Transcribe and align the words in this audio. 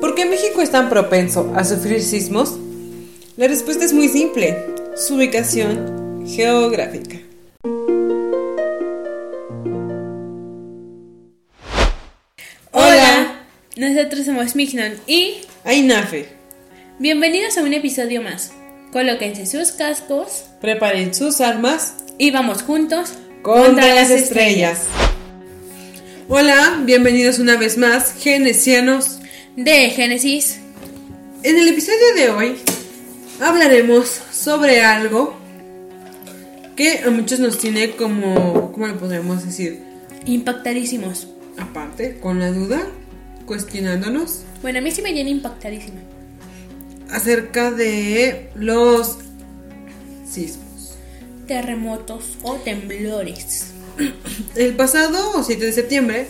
¿Por 0.00 0.14
qué 0.14 0.26
México 0.26 0.62
es 0.62 0.70
tan 0.70 0.88
propenso 0.88 1.52
a 1.54 1.64
sufrir 1.64 2.02
sismos? 2.02 2.58
La 3.36 3.48
respuesta 3.48 3.84
es 3.84 3.92
muy 3.92 4.08
simple, 4.08 4.56
su 4.96 5.16
ubicación 5.16 6.24
geográfica. 6.26 7.18
Hola, 12.72 13.44
nosotros 13.76 14.24
somos 14.24 14.56
Mignon 14.56 14.94
y 15.06 15.38
Ainafe, 15.64 16.28
bienvenidos 16.98 17.58
a 17.58 17.62
un 17.62 17.74
episodio 17.74 18.22
más. 18.22 18.52
Colóquense 18.92 19.46
sus 19.46 19.72
cascos 19.72 20.44
preparen 20.60 21.14
sus 21.14 21.40
armas 21.40 21.94
y 22.18 22.30
vamos 22.30 22.62
juntos 22.62 23.12
contra 23.42 23.94
las 23.94 24.10
estrellas. 24.10 24.86
Hola, 26.28 26.82
bienvenidos 26.84 27.38
una 27.38 27.56
vez 27.56 27.78
más, 27.78 28.12
genesianos. 28.14 29.18
de 29.56 29.90
Génesis. 29.90 30.58
En 31.42 31.56
el 31.58 31.68
episodio 31.68 32.14
de 32.16 32.30
hoy 32.30 32.56
hablaremos 33.40 34.08
sobre 34.32 34.80
algo 34.82 35.36
que 36.74 37.00
a 37.06 37.10
muchos 37.10 37.38
nos 37.38 37.58
tiene 37.58 37.92
como, 37.92 38.72
¿cómo 38.72 38.86
lo 38.88 38.98
podríamos 38.98 39.44
decir? 39.44 39.80
Impactadísimos. 40.26 41.28
Aparte, 41.58 42.18
con 42.18 42.38
la 42.40 42.50
duda, 42.50 42.82
cuestionándonos 43.46 44.42
Bueno, 44.62 44.80
a 44.80 44.82
mí 44.82 44.90
sí 44.90 45.00
me 45.02 45.12
tiene 45.12 45.30
impactadísima. 45.30 46.00
acerca 47.10 47.70
de 47.70 48.50
los 48.56 49.18
sismos. 50.28 50.96
Terremotos 51.46 52.24
o 52.42 52.54
temblores. 52.56 53.68
El 54.56 54.74
pasado 54.76 55.42
7 55.42 55.64
de 55.64 55.72
septiembre, 55.72 56.26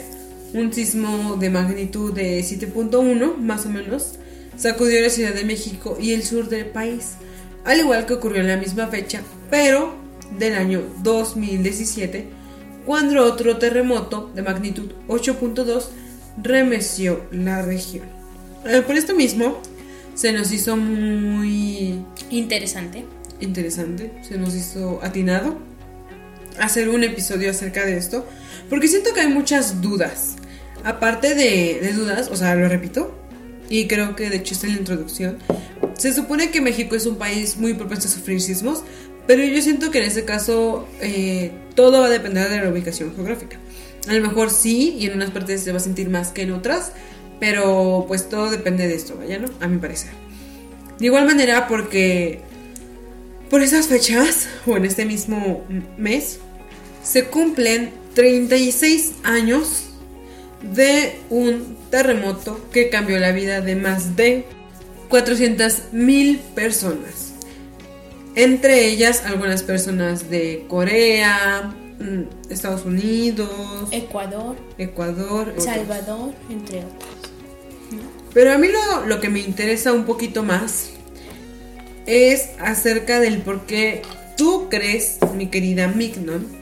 un 0.54 0.72
sismo 0.72 1.36
de 1.36 1.50
magnitud 1.50 2.12
de 2.12 2.40
7.1, 2.40 3.36
más 3.38 3.66
o 3.66 3.70
menos, 3.70 4.14
sacudió 4.56 5.00
la 5.00 5.10
Ciudad 5.10 5.34
de 5.34 5.44
México 5.44 5.96
y 6.00 6.12
el 6.12 6.22
sur 6.22 6.48
del 6.48 6.66
país, 6.66 7.12
al 7.64 7.80
igual 7.80 8.06
que 8.06 8.14
ocurrió 8.14 8.40
en 8.40 8.48
la 8.48 8.56
misma 8.56 8.86
fecha, 8.88 9.22
pero 9.50 9.94
del 10.38 10.54
año 10.54 10.82
2017, 11.02 12.26
cuando 12.84 13.24
otro 13.24 13.58
terremoto 13.58 14.30
de 14.34 14.42
magnitud 14.42 14.92
8.2 15.08 15.86
remeció 16.42 17.22
la 17.32 17.62
región. 17.62 18.04
Eh, 18.64 18.82
Por 18.86 18.96
esto 18.96 19.14
mismo, 19.14 19.60
se 20.14 20.32
nos 20.32 20.52
hizo 20.52 20.76
muy 20.76 22.00
Interesante. 22.30 23.04
interesante, 23.40 24.12
se 24.22 24.38
nos 24.38 24.54
hizo 24.54 25.00
atinado 25.02 25.58
hacer 26.58 26.88
un 26.88 27.04
episodio 27.04 27.50
acerca 27.50 27.84
de 27.84 27.96
esto, 27.96 28.26
porque 28.68 28.88
siento 28.88 29.12
que 29.14 29.20
hay 29.20 29.28
muchas 29.28 29.80
dudas. 29.80 30.36
Aparte 30.84 31.34
de, 31.34 31.92
dudas, 31.92 32.28
o 32.30 32.36
sea, 32.36 32.54
lo 32.54 32.68
repito, 32.68 33.14
y 33.68 33.86
creo 33.86 34.14
que 34.14 34.30
de 34.30 34.36
hecho 34.36 34.54
está 34.54 34.66
en 34.66 34.74
la 34.74 34.78
introducción, 34.78 35.38
se 35.96 36.12
supone 36.12 36.50
que 36.50 36.60
México 36.60 36.94
es 36.94 37.06
un 37.06 37.16
país 37.16 37.56
muy 37.56 37.74
propenso 37.74 38.08
a 38.08 38.10
sufrir 38.10 38.40
sismos, 38.40 38.82
pero 39.26 39.42
yo 39.42 39.60
siento 39.62 39.90
que 39.90 39.98
en 39.98 40.04
este 40.04 40.24
caso 40.24 40.86
eh, 41.00 41.50
todo 41.74 42.00
va 42.00 42.06
a 42.06 42.10
depender 42.10 42.48
de 42.48 42.60
la 42.60 42.68
ubicación 42.68 43.14
geográfica. 43.14 43.58
A 44.08 44.14
lo 44.14 44.20
mejor 44.20 44.50
sí, 44.50 44.96
y 44.98 45.06
en 45.06 45.14
unas 45.14 45.30
partes 45.30 45.62
se 45.62 45.72
va 45.72 45.78
a 45.78 45.80
sentir 45.80 46.08
más 46.08 46.28
que 46.28 46.42
en 46.42 46.52
otras, 46.52 46.92
pero 47.40 48.04
pues 48.06 48.28
todo 48.28 48.50
depende 48.50 48.86
de 48.86 48.94
esto, 48.94 49.16
vaya, 49.16 49.38
¿no? 49.38 49.48
A 49.60 49.66
mi 49.66 49.78
parecer. 49.78 50.10
De 50.98 51.06
igual 51.06 51.26
manera, 51.26 51.66
porque 51.66 52.40
por 53.50 53.62
esas 53.62 53.88
fechas, 53.88 54.48
o 54.66 54.76
en 54.76 54.84
este 54.84 55.04
mismo 55.04 55.64
mes, 55.98 56.38
se 57.06 57.26
cumplen 57.26 57.92
36 58.14 59.12
años 59.22 59.84
de 60.74 61.20
un 61.30 61.76
terremoto 61.90 62.60
que 62.72 62.90
cambió 62.90 63.18
la 63.18 63.30
vida 63.30 63.60
de 63.60 63.76
más 63.76 64.16
de 64.16 64.44
400 65.08 65.92
mil 65.92 66.38
personas. 66.54 67.34
Entre 68.34 68.86
ellas, 68.88 69.22
algunas 69.24 69.62
personas 69.62 70.28
de 70.28 70.66
Corea, 70.68 71.72
mm, 72.00 72.50
Estados 72.50 72.84
Unidos, 72.84 73.88
Ecuador, 73.92 74.56
Ecuador, 74.76 75.48
otros. 75.50 75.64
Salvador, 75.64 76.34
entre 76.50 76.78
otros. 76.78 77.10
Pero 78.34 78.52
a 78.52 78.58
mí 78.58 78.66
lo, 78.68 79.06
lo 79.06 79.20
que 79.20 79.28
me 79.28 79.40
interesa 79.40 79.92
un 79.92 80.04
poquito 80.04 80.42
más 80.42 80.90
es 82.04 82.50
acerca 82.58 83.20
del 83.20 83.38
por 83.38 83.64
qué 83.64 84.02
tú 84.36 84.68
crees, 84.68 85.18
mi 85.34 85.46
querida 85.46 85.88
Mignon, 85.88 86.55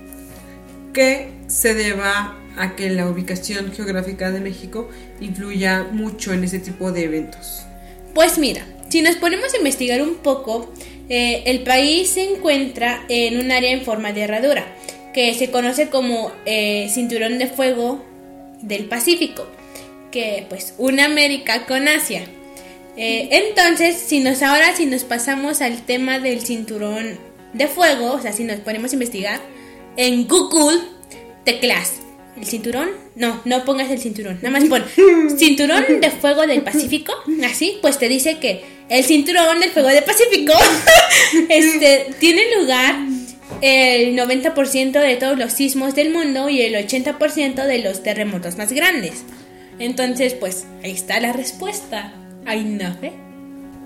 que 0.94 1.28
se 1.46 1.74
deba 1.74 2.38
a 2.56 2.76
que 2.76 2.88
la 2.88 3.06
ubicación 3.06 3.72
geográfica 3.72 4.30
de 4.30 4.40
México 4.40 4.88
influya 5.20 5.86
mucho 5.92 6.32
en 6.32 6.44
ese 6.44 6.58
tipo 6.58 6.92
de 6.92 7.04
eventos. 7.04 7.66
Pues 8.14 8.38
mira, 8.38 8.64
si 8.88 9.02
nos 9.02 9.16
ponemos 9.16 9.52
a 9.52 9.58
investigar 9.58 10.00
un 10.00 10.14
poco, 10.14 10.72
eh, 11.08 11.42
el 11.46 11.60
país 11.64 12.10
se 12.10 12.22
encuentra 12.22 13.04
en 13.08 13.38
un 13.38 13.50
área 13.50 13.72
en 13.72 13.82
forma 13.82 14.12
de 14.12 14.22
herradura, 14.22 14.64
que 15.12 15.34
se 15.34 15.50
conoce 15.50 15.90
como 15.90 16.32
eh, 16.46 16.88
Cinturón 16.92 17.38
de 17.38 17.48
Fuego 17.48 18.04
del 18.62 18.86
Pacífico, 18.86 19.46
que 20.10 20.46
pues 20.48 20.74
une 20.78 21.02
América 21.02 21.66
con 21.66 21.88
Asia. 21.88 22.22
Eh, 22.96 23.28
entonces, 23.32 23.96
si 23.96 24.20
nos 24.20 24.42
ahora 24.42 24.74
si 24.76 24.86
nos 24.86 25.02
pasamos 25.02 25.60
al 25.60 25.82
tema 25.82 26.20
del 26.20 26.40
cinturón 26.40 27.18
de 27.52 27.66
fuego, 27.66 28.12
o 28.12 28.22
sea, 28.22 28.32
si 28.32 28.44
nos 28.44 28.60
ponemos 28.60 28.92
a 28.92 28.94
investigar 28.94 29.40
en 29.96 30.26
Google, 30.26 30.80
teclas 31.44 32.00
el 32.36 32.46
cinturón, 32.46 32.88
no, 33.14 33.40
no 33.44 33.64
pongas 33.64 33.90
el 33.90 34.00
cinturón, 34.00 34.38
nada 34.42 34.58
más 34.58 34.64
pon 34.68 34.84
cinturón 35.38 36.00
de 36.00 36.10
fuego 36.10 36.46
del 36.46 36.62
Pacífico, 36.62 37.12
así, 37.44 37.78
pues 37.80 37.98
te 37.98 38.08
dice 38.08 38.38
que 38.38 38.64
el 38.88 39.04
cinturón 39.04 39.60
del 39.60 39.70
fuego 39.70 39.88
del 39.88 40.02
Pacífico 40.02 40.52
este, 41.48 42.12
tiene 42.18 42.42
lugar 42.58 42.96
el 43.60 44.16
90% 44.16 44.92
de 44.92 45.16
todos 45.16 45.38
los 45.38 45.52
sismos 45.52 45.94
del 45.94 46.10
mundo 46.10 46.48
y 46.48 46.60
el 46.62 46.74
80% 46.74 47.66
de 47.66 47.78
los 47.78 48.02
terremotos 48.02 48.56
más 48.56 48.72
grandes. 48.72 49.22
Entonces, 49.78 50.34
pues 50.34 50.66
ahí 50.82 50.92
está 50.92 51.20
la 51.20 51.32
respuesta. 51.32 52.12
Ay, 52.46 52.64
no, 52.64 52.88
¿eh? 53.02 53.12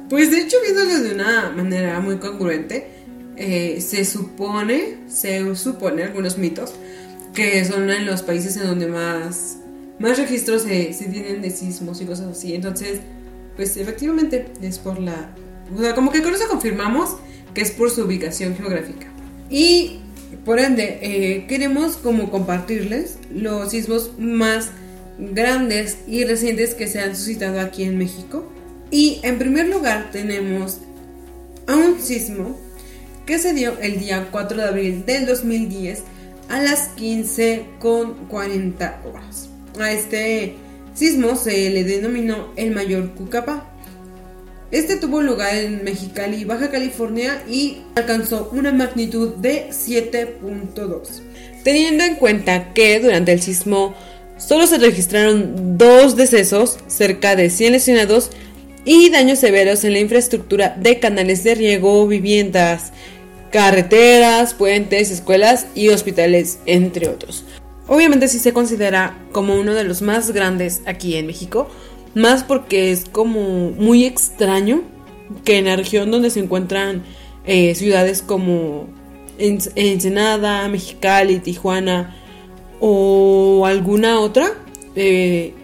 Pues 0.09 0.31
de 0.31 0.41
hecho, 0.41 0.57
viéndolo 0.63 1.01
de 1.01 1.15
una 1.15 1.51
manera 1.51 2.01
muy 2.01 2.19
congruente, 2.19 2.98
eh, 3.39 3.81
se 3.81 4.05
supone, 4.05 4.97
se 5.09 5.55
supone 5.55 6.03
algunos 6.03 6.39
mitos, 6.39 6.75
que 7.33 7.65
son 7.65 7.89
en 7.91 8.05
los 8.05 8.23
países 8.23 8.57
en 8.57 8.67
donde 8.67 8.89
más, 8.89 9.59
más 9.99 10.19
registros 10.19 10.63
se, 10.63 10.93
se 10.93 11.05
tienen 11.07 11.41
de 11.41 11.51
sismos 11.51 12.01
y 12.01 12.05
cosas 12.05 12.37
así. 12.37 12.55
Entonces, 12.55 12.99
pues 13.57 13.77
efectivamente 13.77 14.47
es 14.61 14.79
por 14.79 15.01
la... 15.01 15.35
O 15.77 15.81
sea, 15.81 15.95
como 15.95 16.11
que 16.11 16.23
con 16.23 16.35
eso 16.35 16.49
confirmamos 16.49 17.17
que 17.55 17.61
es 17.61 17.71
por 17.71 17.91
su 17.91 18.03
ubicación 18.03 18.57
geográfica. 18.57 19.07
Y 19.51 20.01
por 20.45 20.59
ende, 20.59 20.99
eh, 21.01 21.47
queremos 21.47 21.97
como 21.97 22.31
compartirles 22.31 23.19
los 23.33 23.71
sismos 23.71 24.13
más 24.19 24.71
grandes 25.19 25.99
y 26.07 26.25
recientes 26.25 26.75
que 26.75 26.87
se 26.87 27.01
han 27.01 27.15
suscitado 27.15 27.61
aquí 27.61 27.85
en 27.85 27.99
México. 27.99 28.51
Y 28.91 29.21
en 29.23 29.39
primer 29.39 29.69
lugar 29.69 30.11
tenemos 30.11 30.79
a 31.67 31.77
un 31.77 32.01
sismo 32.01 32.59
que 33.29 33.39
se 33.39 33.53
dio 33.53 33.79
el 33.83 34.01
día 34.01 34.29
4 34.33 34.57
de 34.57 34.65
abril 34.65 35.05
del 35.05 35.27
2010 35.27 36.03
a 36.49 36.63
las 36.63 36.89
15 36.97 37.67
con 37.79 38.15
40 38.27 39.03
horas. 39.05 39.51
A 39.79 39.93
este 39.93 40.55
sismo 40.95 41.37
se 41.37 41.69
le 41.69 41.85
denominó 41.85 42.49
el 42.57 42.71
mayor 42.71 43.13
Cucapá. 43.15 43.71
Este 44.71 44.97
tuvo 44.97 45.21
lugar 45.21 45.55
en 45.55 45.85
Mexicali, 45.85 46.47
Baja 46.47 46.71
California 46.71 47.43
y 47.47 47.83
alcanzó 47.97 48.49
una 48.51 48.73
magnitud 48.73 49.35
de 49.35 49.69
7.2. 49.73 51.21
Teniendo 51.63 52.05
en 52.05 52.15
cuenta 52.15 52.73
que 52.73 52.99
durante 52.99 53.33
el 53.33 53.43
sismo 53.43 53.95
solo 54.39 54.67
se 54.67 54.79
registraron 54.79 55.77
dos 55.77 56.17
decesos, 56.17 56.79
cerca 56.87 57.37
de 57.37 57.51
100 57.51 57.73
lesionados 57.73 58.31
y 58.87 59.11
daños 59.11 59.41
severos 59.41 59.85
en 59.85 59.93
la 59.93 59.99
infraestructura 59.99 60.75
de 60.81 60.99
canales 60.99 61.45
de 61.45 61.55
riego, 61.57 62.07
viviendas, 62.07 62.93
carreteras, 63.51 64.55
puentes, 64.55 65.11
escuelas 65.11 65.67
y 65.75 65.89
hospitales, 65.89 66.59
entre 66.67 67.09
otros. 67.09 67.45
Obviamente 67.87 68.29
sí 68.29 68.39
se 68.39 68.53
considera 68.53 69.19
como 69.33 69.55
uno 69.55 69.75
de 69.75 69.85
los 69.85 70.03
más 70.03 70.31
grandes 70.33 70.83
aquí 70.87 71.17
en 71.17 71.27
México, 71.27 71.69
más 72.15 72.45
porque 72.45 72.93
es 72.93 73.07
como 73.11 73.71
muy 73.71 74.05
extraño 74.05 74.83
que 75.45 75.59
en 75.59 75.67
la 75.67 75.77
región 75.77 76.11
donde 76.11 76.31
se 76.31 76.41
encuentran 76.41 77.03
eh, 77.47 77.75
ciudades 77.75 78.23
como 78.23 78.89
En- 79.39 79.59
Ensenada, 79.77 80.69
Mexicali, 80.69 81.39
Tijuana 81.39 82.17
o 82.81 83.65
alguna 83.67 84.21
otra, 84.21 84.53
eh, 84.97 85.55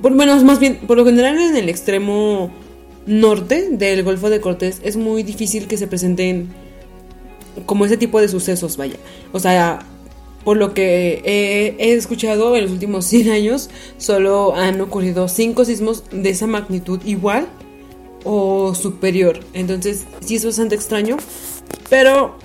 por, 0.00 0.12
más 0.12 0.58
bien, 0.58 0.78
por 0.86 0.96
lo 0.96 1.04
general 1.04 1.38
en 1.38 1.56
el 1.56 1.68
extremo 1.68 2.50
norte 3.06 3.68
del 3.70 4.02
Golfo 4.02 4.30
de 4.30 4.40
Cortés 4.40 4.80
es 4.84 4.96
muy 4.96 5.22
difícil 5.22 5.66
que 5.66 5.76
se 5.76 5.86
presenten 5.86 6.48
como 7.66 7.84
ese 7.84 7.96
tipo 7.96 8.20
de 8.20 8.28
sucesos, 8.28 8.76
vaya. 8.76 8.96
O 9.32 9.40
sea, 9.40 9.80
por 10.44 10.56
lo 10.56 10.74
que 10.74 11.22
he, 11.78 11.92
escuchado 11.94 12.56
en 12.56 12.62
los 12.64 12.72
últimos 12.72 13.04
100 13.06 13.30
años, 13.30 13.70
solo 13.98 14.54
han 14.54 14.80
ocurrido 14.80 15.28
5 15.28 15.64
sismos 15.64 16.04
de 16.10 16.30
esa 16.30 16.46
magnitud 16.46 17.00
igual 17.04 17.48
o 18.24 18.74
superior. 18.74 19.40
Entonces, 19.52 20.04
sí 20.20 20.36
es 20.36 20.44
bastante 20.44 20.74
extraño, 20.74 21.16
pero 21.88 22.36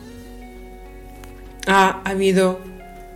ha 1.67 2.01
habido 2.03 2.59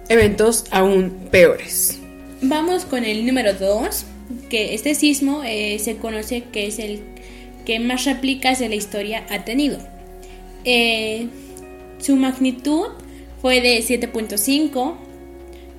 eventos 0.10 0.66
aún 0.72 1.28
peores. 1.32 2.00
Vamos 2.42 2.86
con 2.86 3.06
el 3.06 3.26
número 3.26 3.54
2, 3.54 4.06
que 4.50 4.74
este 4.74 4.96
sismo 4.96 5.44
eh, 5.44 5.80
se 5.80 5.98
conoce 5.98 6.44
que 6.52 6.68
es 6.68 6.80
el 6.80 7.02
que 7.66 7.80
más 7.80 8.06
réplicas 8.06 8.60
de 8.60 8.70
la 8.70 8.76
historia 8.76 9.26
ha 9.30 9.46
tenido. 9.46 9.78
Eh, 10.64 11.28
su 12.02 12.16
magnitud 12.16 12.88
fue 13.42 13.62
de 13.62 13.80
7.5. 13.80 14.96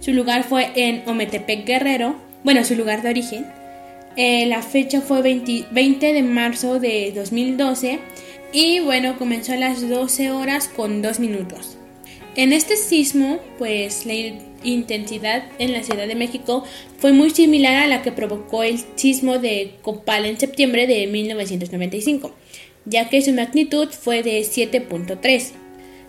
Su 0.00 0.12
lugar 0.12 0.44
fue 0.44 0.70
en 0.74 1.02
Ometepec 1.06 1.66
Guerrero. 1.66 2.16
Bueno, 2.44 2.64
su 2.64 2.74
lugar 2.74 3.02
de 3.02 3.10
origen. 3.10 3.46
Eh, 4.16 4.46
la 4.46 4.62
fecha 4.62 5.00
fue 5.00 5.22
20, 5.22 5.66
20, 5.70 6.12
de 6.12 6.22
marzo 6.22 6.80
de 6.80 7.12
2012. 7.14 8.00
Y 8.52 8.80
bueno, 8.80 9.16
comenzó 9.18 9.52
a 9.52 9.56
las 9.56 9.88
12 9.88 10.30
horas 10.30 10.68
con 10.68 11.02
2 11.02 11.20
minutos. 11.20 11.76
En 12.34 12.52
este 12.52 12.76
sismo, 12.76 13.38
pues 13.58 14.06
la 14.06 14.14
intensidad 14.64 15.44
en 15.58 15.72
la 15.72 15.82
Ciudad 15.82 16.06
de 16.06 16.14
México 16.14 16.64
fue 16.98 17.12
muy 17.12 17.30
similar 17.30 17.76
a 17.76 17.86
la 17.86 18.02
que 18.02 18.12
provocó 18.12 18.62
el 18.62 18.80
sismo 18.96 19.38
de 19.38 19.74
Copal 19.82 20.24
en 20.24 20.38
septiembre 20.38 20.86
de 20.86 21.06
1995, 21.06 22.32
ya 22.86 23.08
que 23.08 23.22
su 23.22 23.32
magnitud 23.32 23.88
fue 23.88 24.22
de 24.22 24.40
7.3. 24.40 25.61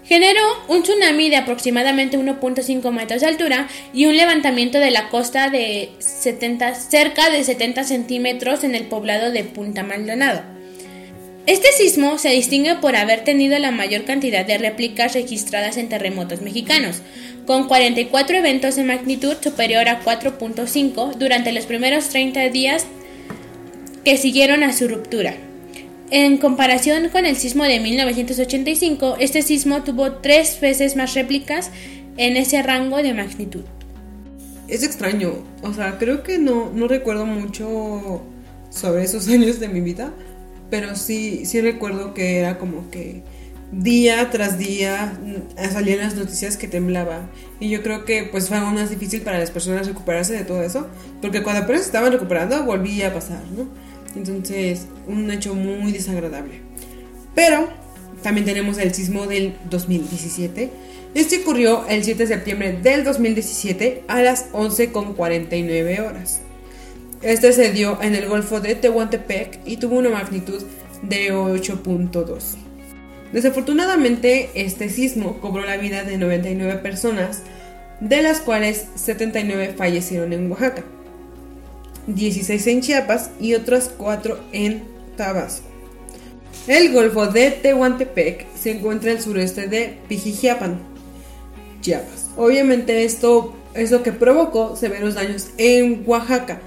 Generó 0.05 0.41
un 0.67 0.83
tsunami 0.83 1.29
de 1.29 1.37
aproximadamente 1.37 2.17
1.5 2.19 2.91
metros 2.91 3.21
de 3.21 3.27
altura 3.27 3.67
y 3.93 4.05
un 4.05 4.17
levantamiento 4.17 4.79
de 4.79 4.91
la 4.91 5.09
costa 5.09 5.49
de 5.49 5.91
70, 5.99 6.75
cerca 6.75 7.29
de 7.29 7.43
70 7.43 7.83
centímetros 7.85 8.63
en 8.63 8.75
el 8.75 8.85
poblado 8.85 9.31
de 9.31 9.43
Punta 9.43 9.83
Maldonado. 9.83 10.41
Este 11.45 11.69
sismo 11.73 12.17
se 12.17 12.29
distingue 12.29 12.75
por 12.75 12.95
haber 12.95 13.23
tenido 13.25 13.59
la 13.59 13.71
mayor 13.71 14.05
cantidad 14.05 14.45
de 14.45 14.57
réplicas 14.57 15.13
registradas 15.13 15.75
en 15.75 15.89
terremotos 15.89 16.41
mexicanos, 16.41 17.01
con 17.45 17.67
44 17.67 18.37
eventos 18.37 18.77
de 18.77 18.83
magnitud 18.83 19.35
superior 19.41 19.89
a 19.89 20.01
4.5 20.01 21.15
durante 21.15 21.51
los 21.51 21.65
primeros 21.65 22.07
30 22.09 22.49
días 22.49 22.85
que 24.05 24.17
siguieron 24.17 24.63
a 24.63 24.71
su 24.71 24.87
ruptura. 24.87 25.35
En 26.15 26.37
comparación 26.37 27.09
con 27.09 27.25
el 27.25 27.37
sismo 27.37 27.63
de 27.63 27.79
1985, 27.79 29.15
este 29.19 29.41
sismo 29.41 29.81
tuvo 29.81 30.11
tres 30.17 30.59
veces 30.61 30.95
más 30.95 31.15
réplicas 31.15 31.71
en 32.17 32.37
ese 32.37 32.61
rango 32.61 32.97
de 32.97 33.15
magnitud. 33.15 33.63
Es 34.67 34.83
extraño, 34.83 35.33
o 35.63 35.73
sea, 35.73 35.97
creo 35.97 36.21
que 36.21 36.37
no, 36.37 36.69
no 36.71 36.87
recuerdo 36.87 37.25
mucho 37.25 38.21
sobre 38.69 39.05
esos 39.05 39.27
años 39.29 39.59
de 39.59 39.69
mi 39.69 39.81
vida, 39.81 40.13
pero 40.69 40.95
sí, 40.95 41.47
sí 41.47 41.61
recuerdo 41.61 42.13
que 42.13 42.37
era 42.37 42.59
como 42.59 42.91
que 42.91 43.23
día 43.71 44.29
tras 44.29 44.59
día 44.59 45.17
mm, 45.19 45.71
salían 45.71 45.97
las 45.97 46.13
noticias 46.13 46.57
que 46.57 46.67
temblaba. 46.67 47.27
Y 47.59 47.71
yo 47.71 47.81
creo 47.81 48.05
que 48.05 48.25
pues 48.25 48.49
fue 48.49 48.57
aún 48.57 48.75
más 48.75 48.91
difícil 48.91 49.23
para 49.23 49.39
las 49.39 49.49
personas 49.49 49.87
recuperarse 49.87 50.33
de 50.33 50.43
todo 50.43 50.61
eso, 50.61 50.87
porque 51.23 51.41
cuando 51.41 51.63
apenas 51.63 51.81
estaban 51.81 52.11
recuperando 52.11 52.63
volvía 52.65 53.07
a 53.07 53.13
pasar, 53.15 53.41
¿no? 53.57 53.67
Entonces, 54.15 54.87
un 55.07 55.29
hecho 55.31 55.55
muy 55.55 55.91
desagradable. 55.91 56.61
Pero 57.35 57.67
también 58.21 58.45
tenemos 58.45 58.77
el 58.77 58.93
sismo 58.93 59.27
del 59.27 59.55
2017. 59.69 60.69
Este 61.13 61.41
ocurrió 61.41 61.85
el 61.87 62.03
7 62.03 62.23
de 62.23 62.27
septiembre 62.27 62.79
del 62.81 63.03
2017 63.03 64.03
a 64.07 64.21
las 64.21 64.51
11.49 64.53 66.07
horas. 66.07 66.41
Este 67.21 67.53
se 67.53 67.71
dio 67.71 68.01
en 68.01 68.15
el 68.15 68.27
Golfo 68.27 68.59
de 68.59 68.75
Tehuantepec 68.75 69.59
y 69.65 69.77
tuvo 69.77 69.97
una 69.97 70.09
magnitud 70.09 70.63
de 71.03 71.31
8.2. 71.31 72.57
Desafortunadamente, 73.31 74.49
este 74.55 74.89
sismo 74.89 75.39
cobró 75.39 75.65
la 75.65 75.77
vida 75.77 76.03
de 76.03 76.17
99 76.17 76.79
personas, 76.81 77.41
de 77.99 78.21
las 78.21 78.39
cuales 78.39 78.87
79 78.95 79.73
fallecieron 79.77 80.33
en 80.33 80.51
Oaxaca. 80.51 80.83
16 82.07 82.67
en 82.67 82.81
Chiapas 82.81 83.29
y 83.39 83.53
otras 83.53 83.91
4 83.97 84.39
en 84.51 84.83
Tabasco. 85.15 85.67
El 86.67 86.93
Golfo 86.93 87.27
de 87.27 87.51
Tehuantepec 87.51 88.45
se 88.55 88.71
encuentra 88.71 89.11
al 89.11 89.21
sureste 89.21 89.67
de 89.67 89.97
Pijijiapan, 90.07 90.79
Chiapas. 91.81 92.29
Obviamente 92.37 93.03
esto 93.03 93.53
es 93.73 93.91
lo 93.91 94.03
que 94.03 94.11
provocó 94.11 94.75
severos 94.75 95.15
daños 95.15 95.49
en 95.57 96.03
Oaxaca, 96.05 96.61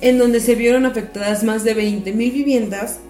en 0.00 0.18
donde 0.18 0.40
se 0.40 0.54
vieron 0.54 0.86
afectadas 0.86 1.44
más 1.44 1.64
de 1.64 1.76
20.000 1.76 2.14
viviendas 2.14 3.00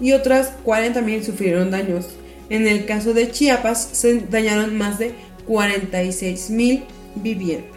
y 0.00 0.12
otras 0.12 0.52
40.000 0.64 1.22
sufrieron 1.22 1.70
daños. 1.70 2.06
En 2.48 2.66
el 2.66 2.86
caso 2.86 3.12
de 3.12 3.30
Chiapas 3.30 3.88
se 3.92 4.20
dañaron 4.20 4.78
más 4.78 4.98
de 4.98 5.12
46.000 5.48 6.84
viviendas. 7.16 7.74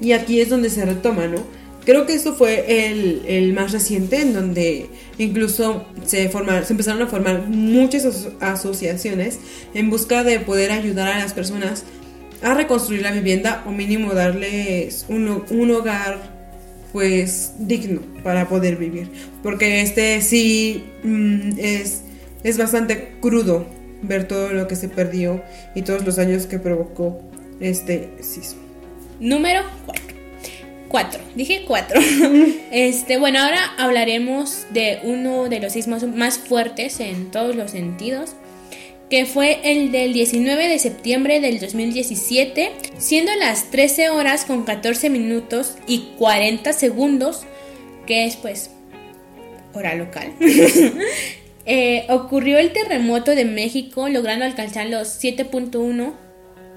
Y 0.00 0.12
aquí 0.12 0.40
es 0.40 0.48
donde 0.48 0.70
se 0.70 0.84
retoma, 0.84 1.26
¿no? 1.26 1.59
Creo 1.84 2.06
que 2.06 2.14
esto 2.14 2.34
fue 2.34 2.88
el, 2.88 3.52
más 3.54 3.72
reciente, 3.72 4.20
en 4.20 4.34
donde 4.34 4.86
incluso 5.18 5.86
se, 6.04 6.30
se 6.30 6.72
empezaron 6.72 7.02
a 7.02 7.06
formar 7.06 7.46
muchas 7.48 8.28
asociaciones 8.40 9.38
en 9.74 9.90
busca 9.90 10.22
de 10.22 10.40
poder 10.40 10.72
ayudar 10.72 11.08
a 11.08 11.18
las 11.18 11.32
personas 11.32 11.84
a 12.42 12.54
reconstruir 12.54 13.02
la 13.02 13.12
vivienda 13.12 13.62
o 13.66 13.70
mínimo 13.70 14.14
darles 14.14 15.06
un, 15.08 15.70
hogar 15.70 16.18
pues 16.92 17.52
digno 17.58 18.00
para 18.22 18.48
poder 18.48 18.76
vivir. 18.76 19.10
Porque 19.42 19.82
este 19.82 20.20
sí 20.22 20.84
mm, 21.02 21.58
es, 21.58 22.02
es 22.42 22.58
bastante 22.58 23.14
crudo 23.20 23.66
ver 24.02 24.26
todo 24.26 24.52
lo 24.52 24.66
que 24.68 24.76
se 24.76 24.88
perdió 24.88 25.42
y 25.74 25.82
todos 25.82 26.04
los 26.04 26.18
años 26.18 26.46
que 26.46 26.58
provocó 26.58 27.20
este 27.60 28.10
sismo. 28.20 28.60
Número 29.20 29.62
4. 29.86 30.09
Cuatro, 30.90 31.20
dije 31.36 31.62
cuatro. 31.68 32.00
este, 32.72 33.16
bueno, 33.16 33.38
ahora 33.38 33.60
hablaremos 33.78 34.66
de 34.70 34.98
uno 35.04 35.48
de 35.48 35.60
los 35.60 35.74
sismos 35.74 36.02
más 36.02 36.38
fuertes 36.38 36.98
en 36.98 37.30
todos 37.30 37.54
los 37.54 37.70
sentidos, 37.70 38.30
que 39.08 39.24
fue 39.24 39.60
el 39.62 39.92
del 39.92 40.12
19 40.12 40.66
de 40.66 40.80
septiembre 40.80 41.38
del 41.38 41.60
2017, 41.60 42.72
siendo 42.98 43.32
las 43.36 43.70
13 43.70 44.10
horas 44.10 44.44
con 44.44 44.64
14 44.64 45.10
minutos 45.10 45.76
y 45.86 46.08
40 46.18 46.72
segundos, 46.72 47.42
que 48.04 48.24
es 48.24 48.34
pues 48.34 48.72
hora 49.72 49.94
local. 49.94 50.32
Eh, 51.66 52.06
ocurrió 52.08 52.58
el 52.58 52.72
terremoto 52.72 53.34
de 53.34 53.44
México 53.44 54.08
logrando 54.08 54.46
alcanzar 54.46 54.86
los 54.86 55.22
7.1 55.22 56.14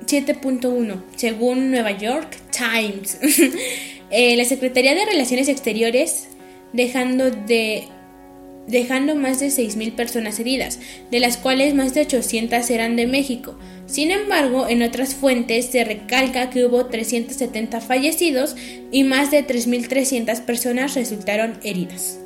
7.1 0.06 1.02
según 1.16 1.72
Nueva 1.72 1.92
York 1.92 2.38
Times. 2.52 3.18
Eh, 4.12 4.36
la 4.36 4.46
Secretaría 4.46 4.96
de 4.96 5.06
Relaciones 5.06 5.48
Exteriores 5.48 6.28
dejando 6.74 7.32
de 7.32 7.88
dejando 8.68 9.16
más 9.16 9.40
de 9.40 9.48
6.000 9.48 9.96
personas 9.96 10.40
heridas, 10.40 10.80
de 11.12 11.20
las 11.20 11.38
cuales 11.38 11.74
más 11.74 11.94
de 11.94 12.02
800 12.02 12.70
eran 12.70 12.96
de 12.96 13.08
México. 13.08 13.56
Sin 13.86 14.12
embargo, 14.12 14.68
en 14.68 14.82
otras 14.84 15.16
fuentes 15.16 15.66
se 15.66 15.84
recalca 15.84 16.50
que 16.50 16.66
hubo 16.66 16.86
370 16.86 17.82
fallecidos 17.82 18.56
y 18.92 19.04
más 19.04 19.32
de 19.32 19.46
3.300 19.46 20.42
personas 20.46 20.96
resultaron 20.96 21.58
heridas. 21.64 22.20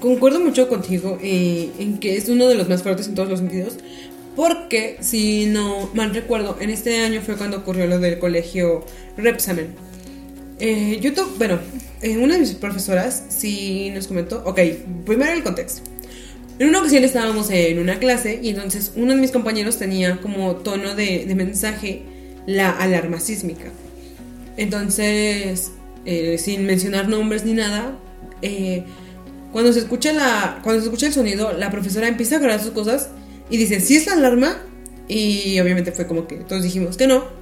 Concuerdo 0.00 0.40
mucho 0.40 0.68
contigo 0.68 1.18
eh, 1.22 1.70
en 1.78 1.98
que 1.98 2.16
es 2.16 2.28
uno 2.28 2.46
de 2.48 2.54
los 2.54 2.68
más 2.68 2.82
fuertes 2.82 3.08
en 3.08 3.14
todos 3.14 3.28
los 3.28 3.40
sentidos, 3.40 3.76
porque 4.36 4.96
si 5.00 5.46
no 5.46 5.90
mal 5.92 6.14
recuerdo, 6.14 6.56
en 6.60 6.70
este 6.70 7.00
año 7.00 7.20
fue 7.20 7.36
cuando 7.36 7.58
ocurrió 7.58 7.86
lo 7.86 7.98
del 7.98 8.18
colegio 8.18 8.84
Repsamen 9.16 9.89
eh, 10.60 10.98
YouTube, 11.00 11.36
bueno, 11.38 11.58
eh, 12.02 12.18
una 12.18 12.34
de 12.34 12.40
mis 12.40 12.52
profesoras 12.52 13.24
sí 13.28 13.90
nos 13.94 14.06
comentó, 14.06 14.42
ok, 14.44 14.60
primero 15.04 15.32
el 15.32 15.42
contexto. 15.42 15.82
En 16.58 16.68
una 16.68 16.80
ocasión 16.80 17.04
estábamos 17.04 17.50
en 17.50 17.78
una 17.78 17.98
clase 17.98 18.38
y 18.42 18.50
entonces 18.50 18.92
uno 18.94 19.14
de 19.14 19.20
mis 19.20 19.30
compañeros 19.30 19.78
tenía 19.78 20.20
como 20.20 20.56
tono 20.56 20.94
de, 20.94 21.24
mensaje 21.34 22.02
la 22.46 22.70
alarma 22.70 23.18
sísmica. 23.18 23.72
Entonces, 24.58 25.72
eh, 26.04 26.36
sin 26.36 26.66
mencionar 26.66 27.08
nombres 27.08 27.44
ni 27.46 27.54
nada, 27.54 27.98
cuando, 29.52 29.72
se 29.72 29.78
escucha 29.78 30.12
la, 30.12 30.60
cuando 30.62 30.82
se 30.82 30.88
escucha 30.88 31.06
el 31.06 31.14
sonido, 31.14 31.52
la 31.52 31.70
profesora 31.70 32.08
empieza 32.08 32.36
a 32.36 32.38
grabar 32.40 32.62
sus 32.62 32.72
cosas 32.72 33.08
y 33.48 33.56
dice, 33.56 33.80
¿sí 33.80 33.96
es 33.96 34.06
la 34.06 34.12
alarma? 34.12 34.58
Y 35.08 35.58
obviamente 35.58 35.92
fue 35.92 36.06
como 36.06 36.26
que 36.26 36.36
todos 36.36 36.62
dijimos 36.62 36.98
que 36.98 37.06
no. 37.06 37.39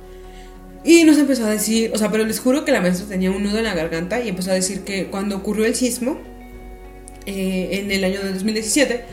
Y 0.85 1.05
nos 1.05 1.19
empezó 1.19 1.45
a 1.45 1.51
decir, 1.51 1.91
o 1.95 1.99
sea, 1.99 2.11
pero 2.11 2.25
les 2.25 2.41
juro 2.41 2.65
que 2.65 2.73
la 2.73 2.81
maestra 2.81 3.07
tenía 3.09 3.31
un 3.31 3.43
nudo 3.43 3.59
en 3.59 3.65
la 3.65 3.75
garganta 3.75 4.21
y 4.21 4.29
empezó 4.29 4.53
a 4.53 4.55
decir 4.55 4.83
que 4.85 5.07
cuando 5.07 5.37
ocurrió 5.37 5.67
el 5.67 5.75
sismo, 5.75 6.19
eh, 7.27 7.81
en 7.81 7.91
el 7.91 8.05
año 8.05 8.21
de 8.23 8.33
2017, 8.33 9.05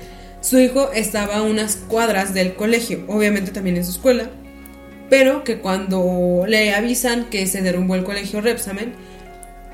su 0.42 0.60
hijo 0.60 0.92
estaba 0.94 1.38
a 1.38 1.42
unas 1.42 1.76
cuadras 1.76 2.34
del 2.34 2.54
colegio, 2.54 3.04
obviamente 3.08 3.52
también 3.52 3.78
en 3.78 3.84
su 3.84 3.92
escuela, 3.92 4.30
pero 5.10 5.44
que 5.44 5.58
cuando 5.58 6.46
le 6.48 6.74
avisan 6.74 7.26
que 7.26 7.48
se 7.48 7.62
derrumbó 7.62 7.96
el 7.96 8.04
colegio 8.04 8.42
Repsamen, 8.42 8.94